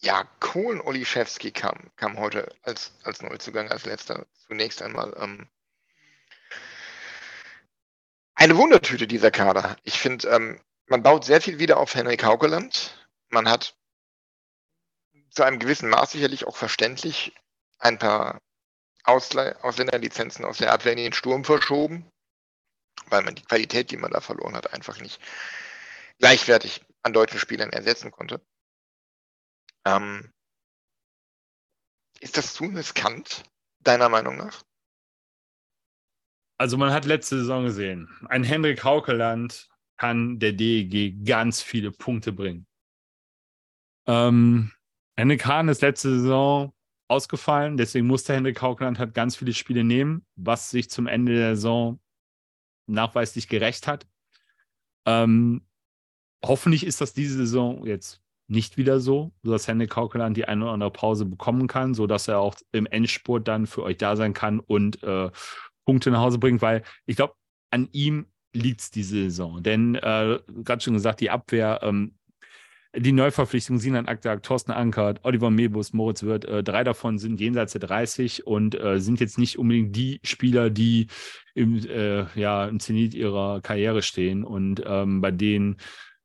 ja, 0.00 0.24
Kohlen 0.40 0.80
Oliszewski 0.80 1.52
kam, 1.52 1.90
kam 1.96 2.18
heute 2.18 2.54
als, 2.62 2.92
als 3.02 3.22
Neuzugang, 3.22 3.70
als 3.70 3.84
letzter 3.84 4.26
zunächst 4.46 4.82
einmal. 4.82 5.14
Ähm, 5.18 5.48
eine 8.34 8.56
Wundertüte 8.56 9.06
dieser 9.06 9.30
Kader. 9.30 9.76
Ich 9.84 9.98
finde, 9.98 10.28
ähm, 10.28 10.60
man 10.86 11.02
baut 11.02 11.24
sehr 11.24 11.40
viel 11.40 11.58
wieder 11.58 11.76
auf 11.78 11.94
Henrik 11.94 12.24
Haukeland. 12.24 13.06
Man 13.28 13.48
hat 13.48 13.76
zu 15.30 15.42
einem 15.44 15.58
gewissen 15.58 15.88
Maß 15.88 16.12
sicherlich 16.12 16.46
auch 16.46 16.56
verständlich 16.56 17.34
ein 17.78 17.98
paar 17.98 18.40
Ausländerlizenzen 19.04 20.44
aus 20.44 20.58
der 20.58 20.72
Abwehr 20.72 20.92
in 20.92 20.98
den 20.98 21.12
Sturm 21.12 21.44
verschoben. 21.44 22.10
weil 23.06 23.22
man 23.22 23.34
die 23.34 23.42
Qualität, 23.42 23.90
die 23.90 23.96
man 23.96 24.10
da 24.12 24.20
verloren 24.20 24.54
hat, 24.56 24.72
einfach 24.72 25.00
nicht 25.00 25.20
gleichwertig 26.18 26.84
an 27.02 27.12
deutschen 27.12 27.38
Spielern 27.40 27.70
ersetzen 27.70 28.10
konnte. 28.10 28.44
Ähm, 29.86 30.32
ist 32.20 32.36
das 32.36 32.54
zu 32.54 32.64
riskant, 32.64 33.44
deiner 33.80 34.08
Meinung 34.08 34.36
nach? 34.36 34.62
Also 36.58 36.76
man 36.76 36.92
hat 36.92 37.06
letzte 37.06 37.38
Saison 37.38 37.64
gesehen, 37.64 38.08
ein 38.28 38.44
Hendrik 38.44 38.84
Haukeland 38.84 39.68
kann 39.96 40.38
der 40.38 40.52
DEG 40.52 41.24
ganz 41.24 41.62
viele 41.62 41.90
Punkte 41.90 42.32
bringen. 42.32 42.66
Ähm, 44.06 44.72
Hendrik 45.16 45.46
Hahn 45.46 45.68
ist 45.68 45.82
letzte 45.82 46.10
Saison 46.20 46.74
ausgefallen, 47.10 47.76
deswegen 47.76 48.06
musste 48.06 48.34
Hendrik 48.34 48.62
Haukeland 48.62 48.98
halt 48.98 49.14
ganz 49.14 49.36
viele 49.36 49.52
Spiele 49.52 49.84
nehmen, 49.84 50.24
was 50.36 50.70
sich 50.70 50.90
zum 50.90 51.06
Ende 51.06 51.34
der 51.34 51.56
Saison 51.56 52.00
nachweislich 52.86 53.48
gerecht 53.48 53.86
hat. 53.86 54.06
Ähm, 55.06 55.66
hoffentlich 56.44 56.86
ist 56.86 57.00
das 57.00 57.12
diese 57.12 57.36
Saison 57.36 57.84
jetzt 57.86 58.22
nicht 58.48 58.76
wieder 58.76 59.00
so, 59.00 59.32
sodass 59.42 59.68
Hendrik 59.68 59.94
Haukeland 59.94 60.36
die 60.36 60.46
eine 60.46 60.64
oder 60.64 60.72
andere 60.72 60.90
Pause 60.90 61.24
bekommen 61.24 61.66
kann, 61.68 61.94
sodass 61.94 62.28
er 62.28 62.40
auch 62.40 62.56
im 62.72 62.86
Endspurt 62.86 63.46
dann 63.46 63.66
für 63.66 63.82
euch 63.82 63.96
da 63.96 64.16
sein 64.16 64.32
kann 64.32 64.58
und 64.60 65.02
äh, 65.02 65.30
Punkte 65.84 66.10
nach 66.10 66.20
Hause 66.20 66.38
bringt, 66.38 66.62
weil 66.62 66.82
ich 67.06 67.16
glaube, 67.16 67.34
an 67.70 67.88
ihm 67.92 68.26
liegt 68.52 68.80
es 68.80 68.90
diese 68.90 69.16
Saison. 69.24 69.62
Denn, 69.62 69.94
äh, 69.94 70.40
gerade 70.48 70.82
schon 70.82 70.94
gesagt, 70.94 71.20
die 71.20 71.30
Abwehr, 71.30 71.80
ähm, 71.82 72.18
die 72.96 73.12
Neuverpflichtung 73.12 73.78
Sinan 73.78 74.06
Aktak, 74.06 74.42
Thorsten 74.42 74.72
Ankert, 74.72 75.20
Oliver 75.22 75.50
Mebus, 75.50 75.92
Moritz 75.92 76.22
Wirth, 76.22 76.44
äh, 76.44 76.62
drei 76.62 76.82
davon 76.82 77.18
sind 77.18 77.40
jenseits 77.40 77.72
der 77.72 77.80
30 77.82 78.46
und 78.46 78.74
äh, 78.74 78.98
sind 79.00 79.20
jetzt 79.20 79.38
nicht 79.38 79.58
unbedingt 79.58 79.94
die 79.94 80.20
Spieler, 80.24 80.70
die 80.70 81.06
im, 81.54 81.76
äh, 81.86 82.26
ja, 82.38 82.66
im 82.66 82.80
Zenit 82.80 83.14
ihrer 83.14 83.60
Karriere 83.60 84.02
stehen 84.02 84.44
und 84.44 84.82
ähm, 84.84 85.20
bei 85.20 85.30
denen 85.30 85.76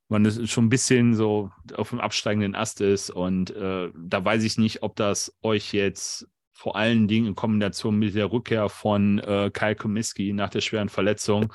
man 0.08 0.46
schon 0.46 0.66
ein 0.66 0.70
bisschen 0.70 1.14
so 1.14 1.50
auf 1.74 1.90
dem 1.90 2.00
absteigenden 2.00 2.54
Ast 2.54 2.80
ist. 2.80 3.10
Und 3.10 3.50
äh, 3.50 3.90
da 3.96 4.24
weiß 4.24 4.44
ich 4.44 4.56
nicht, 4.56 4.82
ob 4.82 4.96
das 4.96 5.36
euch 5.42 5.72
jetzt 5.72 6.28
vor 6.52 6.76
allen 6.76 7.08
Dingen 7.08 7.26
in 7.26 7.34
Kombination 7.34 7.98
mit 7.98 8.14
der 8.14 8.30
Rückkehr 8.30 8.68
von 8.68 9.18
äh, 9.18 9.50
Kyle 9.52 9.74
Komiski 9.76 10.32
nach 10.32 10.48
der 10.48 10.60
schweren 10.60 10.88
Verletzung 10.88 11.52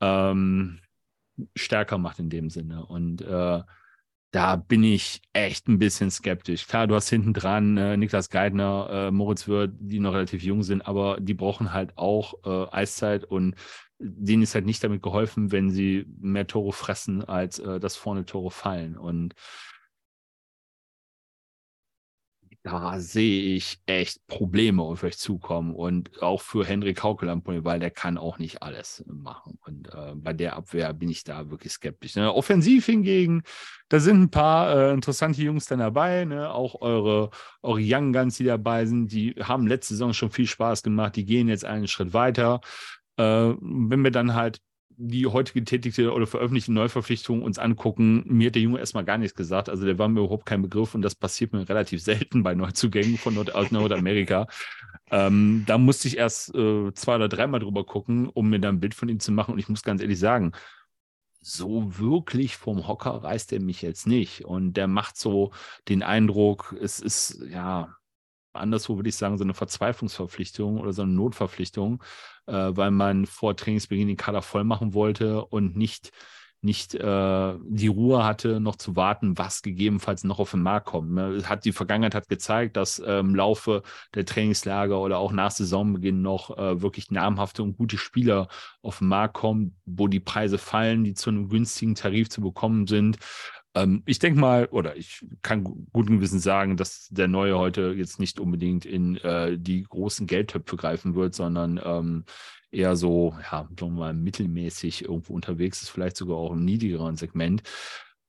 ähm, 0.00 0.80
stärker 1.56 1.98
macht 1.98 2.18
in 2.18 2.30
dem 2.30 2.50
Sinne. 2.50 2.86
Und 2.86 3.20
äh, 3.22 3.60
da 4.32 4.56
bin 4.56 4.82
ich 4.82 5.20
echt 5.34 5.68
ein 5.68 5.78
bisschen 5.78 6.10
skeptisch. 6.10 6.66
Klar, 6.66 6.86
du 6.86 6.94
hast 6.94 7.10
hinten 7.10 7.34
dran 7.34 7.76
äh, 7.76 7.96
Niklas 7.98 8.30
Geithner, 8.30 8.88
äh, 8.90 9.10
Moritz 9.10 9.46
Wirth, 9.46 9.72
die 9.78 10.00
noch 10.00 10.14
relativ 10.14 10.42
jung 10.42 10.62
sind, 10.62 10.80
aber 10.82 11.18
die 11.20 11.34
brauchen 11.34 11.72
halt 11.72 11.96
auch 11.98 12.34
äh, 12.44 12.74
Eiszeit 12.74 13.24
und 13.24 13.54
denen 13.98 14.42
ist 14.42 14.54
halt 14.54 14.64
nicht 14.64 14.82
damit 14.82 15.02
geholfen, 15.02 15.52
wenn 15.52 15.70
sie 15.70 16.06
mehr 16.18 16.46
Tore 16.46 16.72
fressen, 16.72 17.22
als 17.22 17.58
äh, 17.58 17.78
dass 17.78 17.96
vorne 17.96 18.24
Tore 18.24 18.50
fallen. 18.50 18.96
Und 18.96 19.34
da 22.64 23.00
sehe 23.00 23.56
ich 23.56 23.80
echt 23.86 24.24
Probleme 24.28 24.82
auf 24.82 25.02
euch 25.02 25.18
zukommen 25.18 25.74
und 25.74 26.22
auch 26.22 26.40
für 26.40 26.64
Hendrik 26.64 27.02
Haukeland, 27.02 27.42
weil 27.44 27.80
der 27.80 27.90
kann 27.90 28.18
auch 28.18 28.38
nicht 28.38 28.62
alles 28.62 29.04
machen. 29.08 29.58
Und 29.66 29.88
äh, 29.88 30.14
bei 30.14 30.32
der 30.32 30.54
Abwehr 30.54 30.92
bin 30.92 31.08
ich 31.08 31.24
da 31.24 31.50
wirklich 31.50 31.72
skeptisch. 31.72 32.14
Ne? 32.14 32.32
Offensiv 32.32 32.86
hingegen, 32.86 33.42
da 33.88 33.98
sind 33.98 34.22
ein 34.22 34.30
paar 34.30 34.76
äh, 34.76 34.92
interessante 34.92 35.42
Jungs 35.42 35.66
dann 35.66 35.80
dabei, 35.80 36.24
ne? 36.24 36.52
auch 36.52 36.80
eure, 36.80 37.30
eure 37.62 37.80
Young 37.82 38.12
Guns, 38.12 38.36
die 38.36 38.44
dabei 38.44 38.86
sind, 38.86 39.10
die 39.10 39.34
haben 39.42 39.66
letzte 39.66 39.94
Saison 39.94 40.12
schon 40.12 40.30
viel 40.30 40.46
Spaß 40.46 40.84
gemacht, 40.84 41.16
die 41.16 41.24
gehen 41.24 41.48
jetzt 41.48 41.64
einen 41.64 41.88
Schritt 41.88 42.12
weiter. 42.14 42.60
Äh, 43.16 43.54
wenn 43.60 44.04
wir 44.04 44.12
dann 44.12 44.34
halt 44.34 44.60
die 44.96 45.26
heute 45.26 45.52
getätigte 45.52 46.12
oder 46.12 46.26
veröffentlichte 46.26 46.72
Neuverpflichtung 46.72 47.42
uns 47.42 47.58
angucken, 47.58 48.24
mir 48.26 48.48
hat 48.48 48.54
der 48.54 48.62
Junge 48.62 48.78
erstmal 48.78 49.04
gar 49.04 49.18
nichts 49.18 49.36
gesagt. 49.36 49.68
Also 49.68 49.84
der 49.84 49.98
war 49.98 50.08
mir 50.08 50.20
überhaupt 50.20 50.46
kein 50.46 50.62
Begriff 50.62 50.94
und 50.94 51.02
das 51.02 51.14
passiert 51.14 51.52
mir 51.52 51.68
relativ 51.68 52.02
selten 52.02 52.42
bei 52.42 52.54
Neuzugängen 52.54 53.18
von 53.18 53.34
Nord 53.34 53.54
aus 53.54 53.70
Nordamerika. 53.70 54.46
ähm, 55.10 55.64
da 55.66 55.78
musste 55.78 56.08
ich 56.08 56.16
erst 56.18 56.54
äh, 56.54 56.92
zwei 56.94 57.16
oder 57.16 57.28
dreimal 57.28 57.60
drüber 57.60 57.84
gucken, 57.84 58.28
um 58.28 58.50
mir 58.50 58.60
dann 58.60 58.76
ein 58.76 58.80
Bild 58.80 58.94
von 58.94 59.08
ihm 59.08 59.20
zu 59.20 59.32
machen. 59.32 59.52
Und 59.52 59.58
ich 59.58 59.68
muss 59.68 59.82
ganz 59.82 60.00
ehrlich 60.00 60.18
sagen, 60.18 60.52
so 61.40 61.98
wirklich 61.98 62.56
vom 62.56 62.86
Hocker 62.86 63.10
reißt 63.10 63.52
er 63.52 63.60
mich 63.60 63.82
jetzt 63.82 64.06
nicht. 64.06 64.44
Und 64.44 64.74
der 64.74 64.86
macht 64.86 65.16
so 65.16 65.52
den 65.88 66.02
Eindruck, 66.02 66.74
es 66.80 67.00
ist 67.00 67.42
ja 67.48 67.96
anderswo 68.52 68.96
würde 68.96 69.08
ich 69.08 69.16
sagen, 69.16 69.38
so 69.38 69.44
eine 69.44 69.54
Verzweiflungsverpflichtung 69.54 70.78
oder 70.78 70.92
so 70.92 71.02
eine 71.02 71.12
Notverpflichtung, 71.12 72.02
äh, 72.46 72.52
weil 72.52 72.90
man 72.90 73.26
vor 73.26 73.56
Trainingsbeginn 73.56 74.08
den 74.08 74.16
Kader 74.16 74.42
voll 74.42 74.64
machen 74.64 74.94
wollte 74.94 75.44
und 75.44 75.76
nicht, 75.76 76.12
nicht 76.60 76.94
äh, 76.94 77.54
die 77.64 77.88
Ruhe 77.88 78.24
hatte, 78.24 78.60
noch 78.60 78.76
zu 78.76 78.94
warten, 78.94 79.36
was 79.36 79.62
gegebenenfalls 79.62 80.24
noch 80.24 80.38
auf 80.38 80.52
den 80.52 80.62
Markt 80.62 80.86
kommt. 80.86 81.12
Ne? 81.12 81.42
Hat 81.44 81.64
die 81.64 81.72
Vergangenheit 81.72 82.14
hat 82.14 82.28
gezeigt, 82.28 82.76
dass 82.76 82.98
äh, 82.98 83.18
im 83.18 83.34
Laufe 83.34 83.82
der 84.14 84.24
Trainingslager 84.24 85.00
oder 85.00 85.18
auch 85.18 85.32
nach 85.32 85.50
Saisonbeginn 85.50 86.22
noch 86.22 86.56
äh, 86.56 86.80
wirklich 86.80 87.10
namhafte 87.10 87.62
und 87.62 87.76
gute 87.76 87.98
Spieler 87.98 88.48
auf 88.82 88.98
den 88.98 89.08
Markt 89.08 89.34
kommen, 89.34 89.76
wo 89.86 90.08
die 90.08 90.20
Preise 90.20 90.58
fallen, 90.58 91.04
die 91.04 91.14
zu 91.14 91.30
einem 91.30 91.48
günstigen 91.48 91.94
Tarif 91.94 92.28
zu 92.30 92.40
bekommen 92.40 92.86
sind. 92.86 93.18
Ähm, 93.74 94.02
ich 94.06 94.18
denke 94.18 94.38
mal, 94.38 94.66
oder 94.66 94.96
ich 94.96 95.24
kann 95.42 95.86
guten 95.92 96.16
Gewissens 96.16 96.42
sagen, 96.42 96.76
dass 96.76 97.08
der 97.08 97.28
Neue 97.28 97.58
heute 97.58 97.94
jetzt 97.96 98.20
nicht 98.20 98.38
unbedingt 98.38 98.84
in 98.84 99.16
äh, 99.18 99.58
die 99.58 99.82
großen 99.84 100.26
Geldtöpfe 100.26 100.76
greifen 100.76 101.14
wird, 101.14 101.34
sondern 101.34 101.80
ähm, 101.82 102.24
eher 102.70 102.96
so, 102.96 103.36
ja, 103.42 103.68
sagen 103.78 103.78
wir 103.78 103.88
mal, 103.88 104.14
mittelmäßig 104.14 105.04
irgendwo 105.04 105.34
unterwegs 105.34 105.82
ist, 105.82 105.90
vielleicht 105.90 106.16
sogar 106.16 106.36
auch 106.36 106.52
im 106.52 106.64
niedrigeren 106.64 107.16
Segment. 107.16 107.62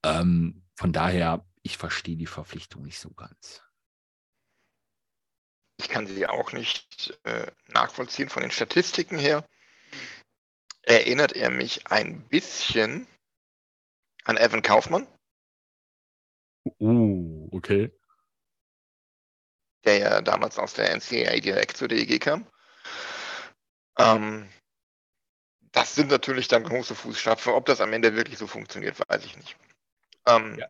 Ähm, 0.03 0.63
von 0.75 0.93
daher, 0.93 1.45
ich 1.62 1.77
verstehe 1.77 2.17
die 2.17 2.25
Verpflichtung 2.25 2.84
nicht 2.84 2.99
so 2.99 3.10
ganz. 3.12 3.63
Ich 5.77 5.89
kann 5.89 6.08
sie 6.08 6.27
auch 6.27 6.53
nicht 6.53 7.19
äh, 7.23 7.51
nachvollziehen 7.67 8.29
von 8.29 8.41
den 8.41 8.51
Statistiken 8.51 9.17
her. 9.17 9.45
Erinnert 10.82 11.34
er 11.34 11.49
mich 11.49 11.88
ein 11.88 12.27
bisschen 12.27 13.08
an 14.25 14.38
Evan 14.38 14.62
Kaufmann? 14.62 15.08
Uh, 16.80 17.49
okay. 17.52 17.91
Der 19.86 19.97
ja 19.97 20.21
damals 20.21 20.58
aus 20.58 20.73
der 20.73 20.95
NCAA 20.95 21.39
direkt 21.39 21.78
zur 21.78 21.89
DEG 21.89 22.21
kam. 22.21 22.47
Ähm, 23.97 24.47
das 25.73 25.95
sind 25.95 26.10
natürlich 26.10 26.47
dann 26.47 26.63
große 26.63 26.95
Fußstapfen. 26.95 27.54
Ob 27.54 27.65
das 27.65 27.82
am 27.82 27.91
Ende 27.91 28.15
wirklich 28.15 28.38
so 28.38 28.47
funktioniert, 28.47 28.97
weiß 29.10 29.26
ich 29.26 29.36
nicht. 29.36 29.58
Ähm, 30.26 30.58
ja, 30.58 30.67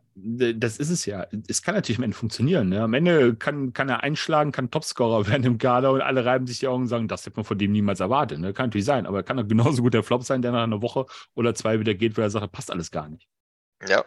das 0.54 0.78
ist 0.78 0.90
es 0.90 1.06
ja. 1.06 1.28
Es 1.48 1.62
kann 1.62 1.76
natürlich 1.76 2.00
am 2.00 2.06
Ende 2.06 2.18
funktionieren. 2.18 2.70
Ne? 2.70 2.82
Am 2.82 2.94
Ende 2.96 3.36
kann, 3.36 3.72
kann 3.72 3.88
er 3.88 4.02
einschlagen, 4.02 4.52
kann 4.52 4.72
Topscorer 4.72 5.28
werden 5.28 5.44
im 5.44 5.58
Kader 5.60 5.92
und 5.92 6.02
alle 6.02 6.26
reiben 6.26 6.48
sich 6.48 6.60
die 6.60 6.68
Augen 6.68 6.84
und 6.84 6.88
sagen, 6.88 7.08
das 7.08 7.26
hätte 7.26 7.36
man 7.36 7.46
von 7.46 7.60
dem 7.60 7.72
niemals 7.72 8.00
erwartet. 8.00 8.40
Ne? 8.40 8.52
Kann 8.54 8.68
natürlich 8.68 8.86
sein, 8.86 9.06
aber 9.06 9.18
er 9.18 9.24
kann 9.24 9.38
auch 9.38 9.48
genauso 9.48 9.84
gut 9.84 9.94
der 9.94 10.02
Flop 10.02 10.24
sein, 10.24 10.42
der 10.42 10.54
nach 10.54 10.64
einer 10.64 10.82
Woche 10.82 11.06
oder 11.36 11.54
zwei 11.54 11.80
wieder 11.80 11.94
geht, 11.94 12.18
weil 12.18 12.24
er 12.24 12.30
sagt, 12.32 12.52
passt 12.52 12.72
alles 12.72 12.90
gar 12.90 13.10
nicht. 13.10 13.28
Ja, 13.88 14.04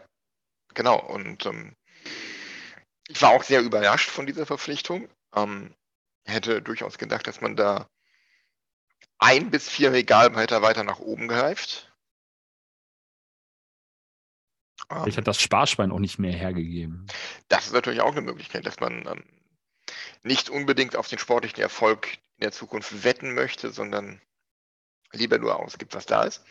genau. 0.76 1.00
Und 1.00 1.44
ähm, 1.46 1.74
ich 3.08 3.20
war 3.20 3.30
auch 3.30 3.42
sehr 3.42 3.62
überrascht 3.62 4.10
von 4.10 4.26
dieser 4.26 4.46
Verpflichtung. 4.46 5.08
Ähm, 5.34 5.74
hätte 6.24 6.62
durchaus 6.62 6.98
gedacht, 6.98 7.26
dass 7.26 7.40
man 7.40 7.56
da 7.56 7.88
ein 9.18 9.50
bis 9.50 9.68
vier 9.68 9.92
Regalmeter 9.92 10.62
weiter 10.62 10.84
nach 10.84 11.00
oben 11.00 11.26
greift. 11.26 11.92
Ich 15.06 15.16
hat 15.16 15.26
das 15.26 15.40
Sparschwein 15.40 15.90
auch 15.90 15.98
nicht 15.98 16.18
mehr 16.18 16.32
hergegeben. 16.32 17.06
Das 17.48 17.66
ist 17.66 17.72
natürlich 17.72 18.02
auch 18.02 18.12
eine 18.12 18.20
Möglichkeit, 18.20 18.66
dass 18.66 18.78
man 18.78 19.06
ähm, 19.06 19.24
nicht 20.22 20.48
unbedingt 20.48 20.94
auf 20.94 21.08
den 21.08 21.18
sportlichen 21.18 21.60
Erfolg 21.60 22.18
in 22.36 22.42
der 22.42 22.52
Zukunft 22.52 23.02
wetten 23.02 23.34
möchte, 23.34 23.72
sondern 23.72 24.20
lieber 25.12 25.38
nur 25.38 25.58
ausgibt, 25.58 25.94
was 25.94 26.06
da 26.06 26.24
ist. 26.24 26.44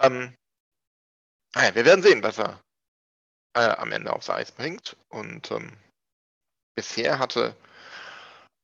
Ähm, 0.00 0.36
naja, 1.54 1.74
wir 1.74 1.84
werden 1.84 2.02
sehen, 2.02 2.22
was 2.22 2.38
er 2.38 2.62
äh, 3.54 3.60
am 3.60 3.92
Ende 3.92 4.12
aufs 4.12 4.30
Eis 4.30 4.52
bringt. 4.52 4.96
Und 5.08 5.50
ähm, 5.50 5.72
bisher 6.74 7.18
hatte 7.18 7.56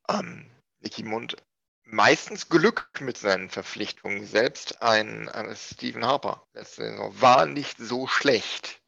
ähm, 0.09 0.51
Nicky 0.81 1.03
Mund 1.03 1.37
meistens 1.85 2.49
Glück 2.49 2.91
mit 3.01 3.17
seinen 3.17 3.49
Verpflichtungen. 3.49 4.27
Selbst 4.27 4.83
ein, 4.83 5.29
ein 5.29 5.55
Stephen 5.57 6.05
Harper 6.05 6.47
letzte 6.55 6.83
Saison 6.83 7.21
war 7.21 7.47
nicht 7.47 7.79
so 7.79 8.07
schlecht. 8.07 8.81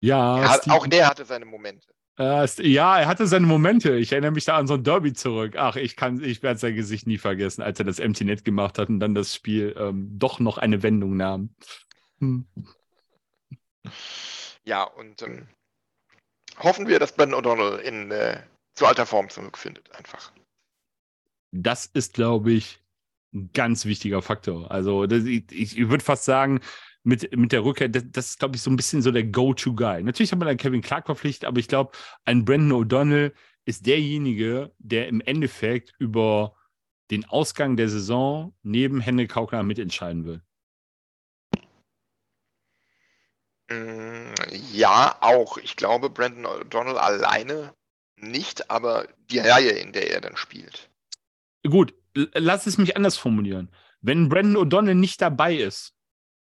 Ja, 0.00 0.48
hat, 0.50 0.68
auch 0.68 0.86
der 0.86 1.08
hatte 1.08 1.24
seine 1.24 1.46
Momente. 1.46 1.88
Äh, 2.18 2.46
ja, 2.62 2.98
er 3.00 3.08
hatte 3.08 3.26
seine 3.26 3.46
Momente. 3.46 3.96
Ich 3.96 4.12
erinnere 4.12 4.32
mich 4.32 4.44
da 4.44 4.56
an 4.56 4.66
so 4.66 4.74
ein 4.74 4.84
Derby 4.84 5.14
zurück. 5.14 5.56
Ach, 5.56 5.76
ich 5.76 5.96
kann, 5.96 6.22
ich 6.22 6.42
werde 6.42 6.60
sein 6.60 6.76
Gesicht 6.76 7.06
nie 7.06 7.18
vergessen, 7.18 7.62
als 7.62 7.78
er 7.78 7.86
das 7.86 7.98
Empty 7.98 8.24
Net 8.24 8.44
gemacht 8.44 8.78
hat 8.78 8.88
und 8.88 9.00
dann 9.00 9.14
das 9.14 9.34
Spiel 9.34 9.74
ähm, 9.78 10.10
doch 10.18 10.38
noch 10.38 10.58
eine 10.58 10.82
Wendung 10.82 11.16
nahm. 11.16 11.54
Hm. 12.20 12.46
Ja, 14.64 14.84
und 14.84 15.22
ähm, 15.22 15.48
hoffen 16.58 16.88
wir, 16.88 16.98
dass 16.98 17.14
Ben 17.14 17.34
O'Donnell 17.34 17.78
in 17.78 18.10
äh, 18.10 18.42
zu 18.74 18.86
alter 18.86 19.06
Form 19.06 19.28
zurückfindet, 19.28 19.90
einfach. 19.92 20.32
Das 21.52 21.86
ist, 21.86 22.14
glaube 22.14 22.52
ich, 22.52 22.80
ein 23.32 23.50
ganz 23.52 23.84
wichtiger 23.84 24.22
Faktor. 24.22 24.70
Also 24.70 25.06
das, 25.06 25.24
ich, 25.24 25.44
ich 25.52 25.88
würde 25.88 26.02
fast 26.02 26.24
sagen, 26.24 26.60
mit, 27.04 27.36
mit 27.36 27.52
der 27.52 27.64
Rückkehr, 27.64 27.88
das, 27.88 28.04
das 28.10 28.30
ist, 28.30 28.38
glaube 28.38 28.56
ich, 28.56 28.62
so 28.62 28.70
ein 28.70 28.76
bisschen 28.76 29.02
so 29.02 29.10
der 29.10 29.24
Go-To-Guy. 29.24 30.02
Natürlich 30.02 30.32
hat 30.32 30.38
man 30.38 30.48
dann 30.48 30.56
Kevin 30.56 30.80
Clark 30.80 31.06
verpflichtet, 31.06 31.46
aber 31.46 31.58
ich 31.58 31.68
glaube, 31.68 31.92
ein 32.24 32.44
Brandon 32.44 32.84
O'Donnell 32.84 33.32
ist 33.66 33.86
derjenige, 33.86 34.72
der 34.78 35.08
im 35.08 35.20
Endeffekt 35.20 35.94
über 35.98 36.56
den 37.10 37.24
Ausgang 37.26 37.76
der 37.76 37.88
Saison 37.88 38.54
neben 38.62 39.00
Henry 39.00 39.26
Kaukner 39.26 39.62
mitentscheiden 39.62 40.24
will. 40.24 40.42
Mm, 41.54 41.58
Ja, 44.72 45.16
auch. 45.20 45.56
Ich 45.58 45.76
glaube, 45.76 46.10
Brandon 46.10 46.46
O'Donnell 46.46 46.96
alleine 46.96 47.74
nicht, 48.16 48.70
aber 48.70 49.08
die 49.30 49.38
Reihe, 49.38 49.70
in 49.70 49.92
der 49.92 50.10
er 50.10 50.20
dann 50.20 50.36
spielt. 50.36 50.90
Gut, 51.68 51.94
lass 52.14 52.66
es 52.66 52.78
mich 52.78 52.96
anders 52.96 53.16
formulieren. 53.16 53.70
Wenn 54.00 54.28
Brandon 54.28 54.66
O'Donnell 54.66 54.94
nicht 54.94 55.22
dabei 55.22 55.56
ist, 55.56 55.94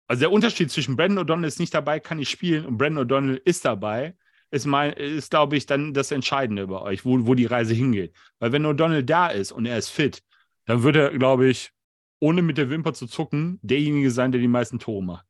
also 0.08 0.22
der 0.22 0.32
Unterschied 0.32 0.72
zwischen 0.72 0.96
Brandon 0.96 1.26
O'Donnell 1.26 1.48
ist 1.48 1.60
nicht 1.60 1.74
dabei, 1.74 2.00
kann 2.00 2.20
ich 2.20 2.30
spielen, 2.30 2.66
und 2.66 2.78
Brandon 2.78 3.06
O'Donnell 3.06 3.42
ist 3.46 3.66
dabei, 3.66 4.16
ist, 4.52 4.66
mein, 4.66 4.94
ist 4.94 5.30
glaube 5.30 5.58
ich, 5.58 5.66
dann 5.66 5.94
das 5.94 6.12
Entscheidende 6.12 6.68
bei 6.68 6.80
euch, 6.82 7.06
wo, 7.06 7.26
wo 7.26 7.36
die 7.36 7.46
Reise 7.46 7.74
hingeht. 7.74 8.16
Weil 8.40 8.52
wenn 8.52 8.66
O'Donnell 8.66 9.04
da 9.04 9.28
ist 9.28 9.52
und 9.52 9.66
er 9.66 9.78
ist 9.78 9.90
fit, 9.90 10.24
dann 10.66 10.84
wird 10.84 10.96
er, 10.96 11.18
glaube 11.18 11.48
ich, 11.48 11.72
ohne 12.20 12.42
mit 12.42 12.58
der 12.58 12.70
Wimper 12.70 12.94
zu 12.94 13.08
zucken, 13.08 13.60
derjenige 13.62 14.10
sein, 14.10 14.32
der 14.32 14.42
die 14.42 14.48
meisten 14.48 14.80
Tore 14.80 15.04
macht. 15.04 15.26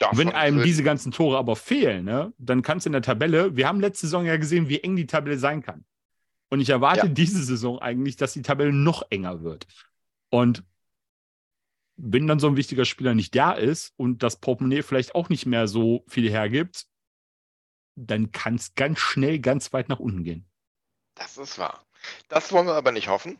Davon 0.00 0.18
Wenn 0.18 0.28
einem 0.30 0.62
diese 0.62 0.82
ganzen 0.82 1.12
Tore 1.12 1.36
aber 1.36 1.56
fehlen, 1.56 2.06
ne, 2.06 2.32
dann 2.38 2.62
kannst 2.62 2.86
du 2.86 2.88
in 2.88 2.94
der 2.94 3.02
Tabelle, 3.02 3.54
wir 3.54 3.68
haben 3.68 3.80
letzte 3.80 4.06
Saison 4.06 4.24
ja 4.24 4.38
gesehen, 4.38 4.70
wie 4.70 4.80
eng 4.80 4.96
die 4.96 5.06
Tabelle 5.06 5.38
sein 5.38 5.62
kann. 5.62 5.84
Und 6.48 6.60
ich 6.60 6.70
erwarte 6.70 7.06
Ja. 7.06 7.12
diese 7.12 7.44
Saison 7.44 7.78
eigentlich, 7.78 8.16
dass 8.16 8.32
die 8.32 8.40
Tabelle 8.40 8.72
noch 8.72 9.02
enger 9.10 9.42
wird. 9.42 9.66
Und 10.30 10.64
wenn 11.96 12.26
dann 12.26 12.40
so 12.40 12.46
ein 12.46 12.56
wichtiger 12.56 12.86
Spieler 12.86 13.14
nicht 13.14 13.36
da 13.36 13.52
ist 13.52 13.92
und 13.98 14.22
das 14.22 14.36
Portemonnaie 14.36 14.82
vielleicht 14.82 15.14
auch 15.14 15.28
nicht 15.28 15.44
mehr 15.44 15.68
so 15.68 16.02
viel 16.08 16.30
hergibt, 16.30 16.86
dann 17.94 18.32
kann 18.32 18.54
es 18.54 18.74
ganz 18.74 18.98
schnell 18.98 19.38
ganz 19.38 19.74
weit 19.74 19.90
nach 19.90 20.00
unten 20.00 20.24
gehen. 20.24 20.46
Das 21.14 21.36
ist 21.36 21.58
wahr. 21.58 21.84
Das 22.28 22.50
wollen 22.52 22.66
wir 22.66 22.74
aber 22.74 22.92
nicht 22.92 23.08
hoffen. 23.08 23.38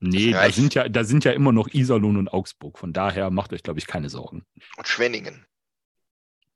Nee, 0.00 0.30
da 0.30 0.50
sind, 0.50 0.74
ja, 0.74 0.88
da 0.88 1.02
sind 1.02 1.24
ja 1.24 1.32
immer 1.32 1.50
noch 1.52 1.68
Iserlohn 1.68 2.16
und 2.16 2.28
Augsburg. 2.28 2.78
Von 2.78 2.92
daher 2.92 3.30
macht 3.30 3.52
euch, 3.52 3.62
glaube 3.62 3.80
ich, 3.80 3.86
keine 3.86 4.08
Sorgen. 4.08 4.44
Und 4.76 4.86
Schwenningen. 4.86 5.44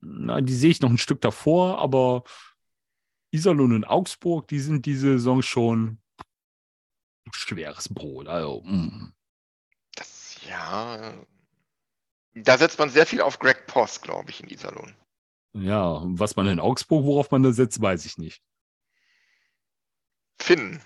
Na, 0.00 0.40
die 0.40 0.55
sehe 0.55 0.70
ich 0.70 0.81
noch 0.81 0.90
ein 0.90 0.98
Stück 0.98 1.20
davor, 1.20 1.78
aber 1.78 2.24
Iserlohn 3.33 3.72
und 3.72 3.85
Augsburg, 3.85 4.46
die 4.48 4.61
sind 4.61 4.87
diese 4.87 5.12
Saison 5.12 5.42
schon 5.42 5.98
schweres 7.33 7.88
Brot. 7.88 8.28
Also, 8.28 8.62
mm. 8.62 9.12
Das, 9.94 10.37
ja. 10.48 11.14
Da 12.35 12.59
setzt 12.59 12.78
man 12.78 12.90
sehr 12.90 13.07
viel 13.07 13.20
auf 13.20 13.38
Greg 13.38 13.66
Post, 13.66 14.02
glaube 14.02 14.31
ich, 14.31 14.42
in 14.42 14.48
Iserlohn. 14.48 14.94
ja, 15.55 16.02
was 16.05 16.37
man 16.37 16.46
in 16.46 16.61
Augsburg, 16.61 17.05
worauf 17.05 17.31
man 17.31 17.42
da 17.42 17.52
setzt, 17.52 17.81
weiß 17.81 18.05
ich 18.07 18.18
nicht. 18.18 18.42
Finn. 20.40 20.81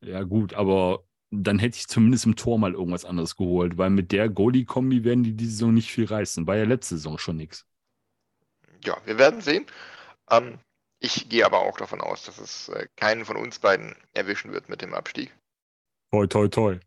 Ja, 0.00 0.22
gut, 0.22 0.54
aber 0.54 1.07
dann 1.30 1.58
hätte 1.58 1.76
ich 1.76 1.88
zumindest 1.88 2.26
im 2.26 2.36
Tor 2.36 2.58
mal 2.58 2.72
irgendwas 2.72 3.04
anderes 3.04 3.36
geholt, 3.36 3.76
weil 3.76 3.90
mit 3.90 4.12
der 4.12 4.28
Goalie-Kombi 4.28 5.04
werden 5.04 5.24
die 5.24 5.34
diese 5.34 5.52
Saison 5.52 5.74
nicht 5.74 5.90
viel 5.90 6.06
reißen. 6.06 6.46
War 6.46 6.56
ja 6.56 6.64
letzte 6.64 6.96
Saison 6.96 7.18
schon 7.18 7.36
nichts. 7.36 7.66
Ja, 8.84 8.96
wir 9.04 9.18
werden 9.18 9.40
sehen. 9.40 9.66
Ähm, 10.30 10.58
ich 11.00 11.28
gehe 11.28 11.44
aber 11.44 11.60
auch 11.60 11.76
davon 11.76 12.00
aus, 12.00 12.24
dass 12.24 12.38
es 12.38 12.68
äh, 12.70 12.88
keinen 12.96 13.24
von 13.24 13.36
uns 13.36 13.58
beiden 13.58 13.94
erwischen 14.14 14.52
wird 14.52 14.68
mit 14.68 14.82
dem 14.82 14.94
Abstieg. 14.94 15.34
Toi, 16.10 16.26
toi, 16.26 16.48
toi. 16.48 16.80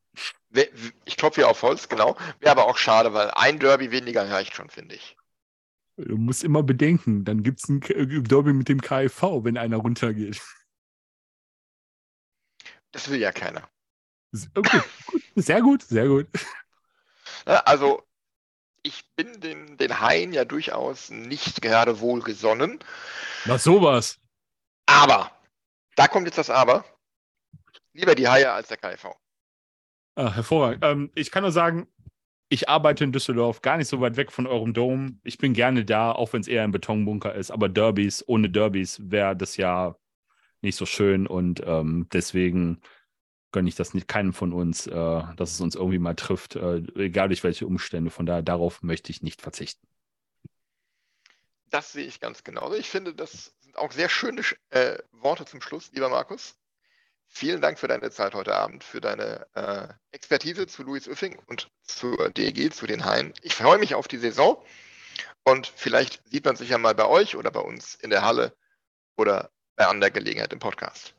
Ich 1.06 1.16
klopfe 1.18 1.42
hier 1.42 1.48
auf 1.48 1.62
Holz, 1.62 1.88
genau. 1.88 2.18
Wäre 2.40 2.52
aber 2.52 2.66
auch 2.66 2.78
schade, 2.78 3.14
weil 3.14 3.32
ein 3.32 3.60
Derby 3.60 3.92
weniger 3.92 4.30
reicht 4.30 4.56
schon, 4.56 4.70
finde 4.70 4.96
ich. 4.96 5.16
Du 5.98 6.18
musst 6.18 6.44
immer 6.44 6.64
bedenken, 6.64 7.24
dann 7.26 7.44
gibt 7.44 7.60
es 7.60 7.70
ein 7.70 7.82
äh, 7.84 8.22
Derby 8.24 8.54
mit 8.54 8.70
dem 8.70 8.82
KFV, 8.82 9.44
wenn 9.44 9.58
einer 9.58 9.78
runtergeht. 9.78 10.42
Das 12.92 13.10
will 13.10 13.20
ja 13.20 13.32
keiner. 13.32 13.70
Okay, 14.56 14.82
gut, 15.08 15.22
sehr 15.36 15.62
gut, 15.62 15.82
sehr 15.84 16.08
gut. 16.08 16.28
Ne, 17.46 17.66
Also, 17.66 18.04
ich 18.84 19.04
bin 19.16 19.40
den, 19.42 19.78
den 19.78 20.00
Haien 20.00 20.34
ja 20.34 20.46
durchaus 20.46 21.10
nicht 21.10 21.62
gerade 21.62 22.00
wohlgesonnen. 22.00 22.80
Na, 23.46 23.58
sowas. 23.58 24.20
Aber, 24.86 25.32
da 25.96 26.08
kommt 26.08 26.28
jetzt 26.28 26.38
das 26.38 26.50
Aber. 26.50 26.86
Lieber 27.94 28.16
die 28.16 28.28
Haie 28.28 28.52
als 28.52 28.70
der 28.70 28.78
KV. 28.78 29.16
Ah, 30.16 30.34
hervorragend. 30.34 30.84
Ähm, 30.86 31.12
ich 31.16 31.32
kann 31.32 31.44
nur 31.44 31.52
sagen, 31.52 31.88
ich 32.50 32.68
arbeite 32.68 33.04
in 33.04 33.12
Düsseldorf, 33.12 33.62
gar 33.62 33.78
nicht 33.78 33.88
so 33.88 34.02
weit 34.02 34.18
weg 34.18 34.32
von 34.32 34.46
eurem 34.46 34.74
Dom. 34.74 35.20
Ich 35.24 35.38
bin 35.38 35.54
gerne 35.54 35.86
da, 35.86 36.12
auch 36.12 36.34
wenn 36.34 36.42
es 36.42 36.48
eher 36.48 36.64
ein 36.64 36.72
Betonbunker 36.72 37.34
ist. 37.34 37.50
Aber 37.52 37.70
Derbys, 37.70 38.24
ohne 38.28 38.50
Derbys 38.50 39.00
wäre 39.10 39.36
das 39.36 39.58
ja 39.58 39.96
nicht 40.62 40.76
so 40.76 40.86
schön. 40.86 41.28
Und 41.28 41.62
ähm, 41.66 42.08
deswegen 42.12 42.82
gönne 43.52 43.70
ich 43.70 43.76
das 43.76 43.94
nicht 43.94 44.08
keinem 44.08 44.34
von 44.34 44.54
uns, 44.54 44.88
äh, 44.88 45.24
dass 45.36 45.52
es 45.52 45.62
uns 45.62 45.76
irgendwie 45.76 46.00
mal 46.00 46.16
trifft, 46.16 46.56
äh, 46.56 46.78
egal 46.96 47.28
durch 47.30 47.44
welche 47.44 47.68
Umstände. 47.68 48.12
Von 48.12 48.26
daher, 48.26 48.42
darauf 48.42 48.82
möchte 48.84 49.12
ich 49.12 49.22
nicht 49.22 49.42
verzichten. 49.42 49.88
Das 51.70 51.94
sehe 51.94 52.06
ich 52.06 52.20
ganz 52.20 52.44
genauso. 52.44 52.76
Ich 52.76 52.90
finde, 52.90 53.14
das 53.14 53.54
sind 53.60 53.78
auch 53.78 53.92
sehr 53.92 54.10
schöne 54.10 54.42
äh, 54.70 54.98
Worte 55.12 55.46
zum 55.46 55.62
Schluss, 55.62 55.92
lieber 55.94 56.10
Markus. 56.10 56.56
Vielen 57.34 57.62
Dank 57.62 57.80
für 57.80 57.88
deine 57.88 58.12
Zeit 58.12 58.34
heute 58.34 58.56
Abend, 58.56 58.84
für 58.84 59.00
deine 59.00 59.48
äh, 59.54 59.88
Expertise 60.12 60.68
zu 60.68 60.84
Luis 60.84 61.08
Uffing 61.08 61.40
und 61.48 61.72
zur 61.82 62.30
DEG, 62.30 62.74
zu 62.74 62.88
den 62.88 63.06
Haien. 63.06 63.34
Ich 63.42 63.56
freue 63.56 63.80
mich 63.80 63.96
auf 63.96 64.10
die 64.10 64.18
Saison 64.18 64.62
und 65.46 65.68
vielleicht 65.68 66.22
sieht 66.30 66.44
man 66.44 66.58
sich 66.58 66.70
ja 66.70 66.78
mal 66.78 66.94
bei 66.94 67.06
euch 67.06 67.38
oder 67.38 67.50
bei 67.50 67.62
uns 67.62 67.96
in 67.96 68.10
der 68.10 68.24
Halle 68.24 68.54
oder 69.16 69.50
bei 69.78 69.88
anderer 69.88 70.12
Gelegenheit 70.12 70.52
im 70.52 70.60
Podcast. 70.60 71.16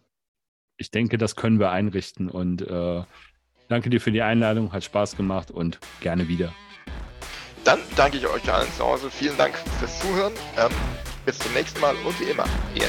Ich 0.82 0.90
denke, 0.90 1.16
das 1.16 1.36
können 1.36 1.60
wir 1.60 1.70
einrichten. 1.70 2.28
Und 2.28 2.60
äh, 2.62 3.02
danke 3.68 3.88
dir 3.88 4.00
für 4.00 4.10
die 4.10 4.22
Einladung, 4.22 4.72
hat 4.72 4.82
Spaß 4.82 5.16
gemacht 5.16 5.52
und 5.52 5.78
gerne 6.00 6.26
wieder. 6.26 6.52
Dann 7.62 7.78
danke 7.94 8.16
ich 8.16 8.26
euch 8.26 8.52
allen 8.52 8.70
zu 8.72 8.84
Hause. 8.84 9.08
Vielen 9.08 9.36
Dank 9.38 9.54
fürs 9.78 10.00
Zuhören. 10.00 10.32
Ähm, 10.58 10.72
bis 11.24 11.38
zum 11.38 11.52
nächsten 11.52 11.80
Mal 11.80 11.94
und 12.04 12.18
wie 12.18 12.24
immer, 12.24 12.46
E 12.74 12.82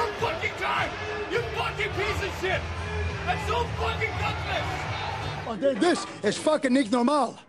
more 0.00 0.12
fucking 0.20 0.52
time. 0.58 0.90
You 1.30 1.40
fucking 1.56 1.92
piece 1.92 2.22
of 2.22 2.32
shit. 2.40 2.60
That's 3.26 3.46
so 3.48 3.64
fucking 3.78 4.14
gutless. 4.20 4.90
Oh, 5.46 5.56
This 5.56 6.06
is 6.22 6.36
fucking 6.38 6.72
niet 6.72 6.90
normaal. 6.90 7.34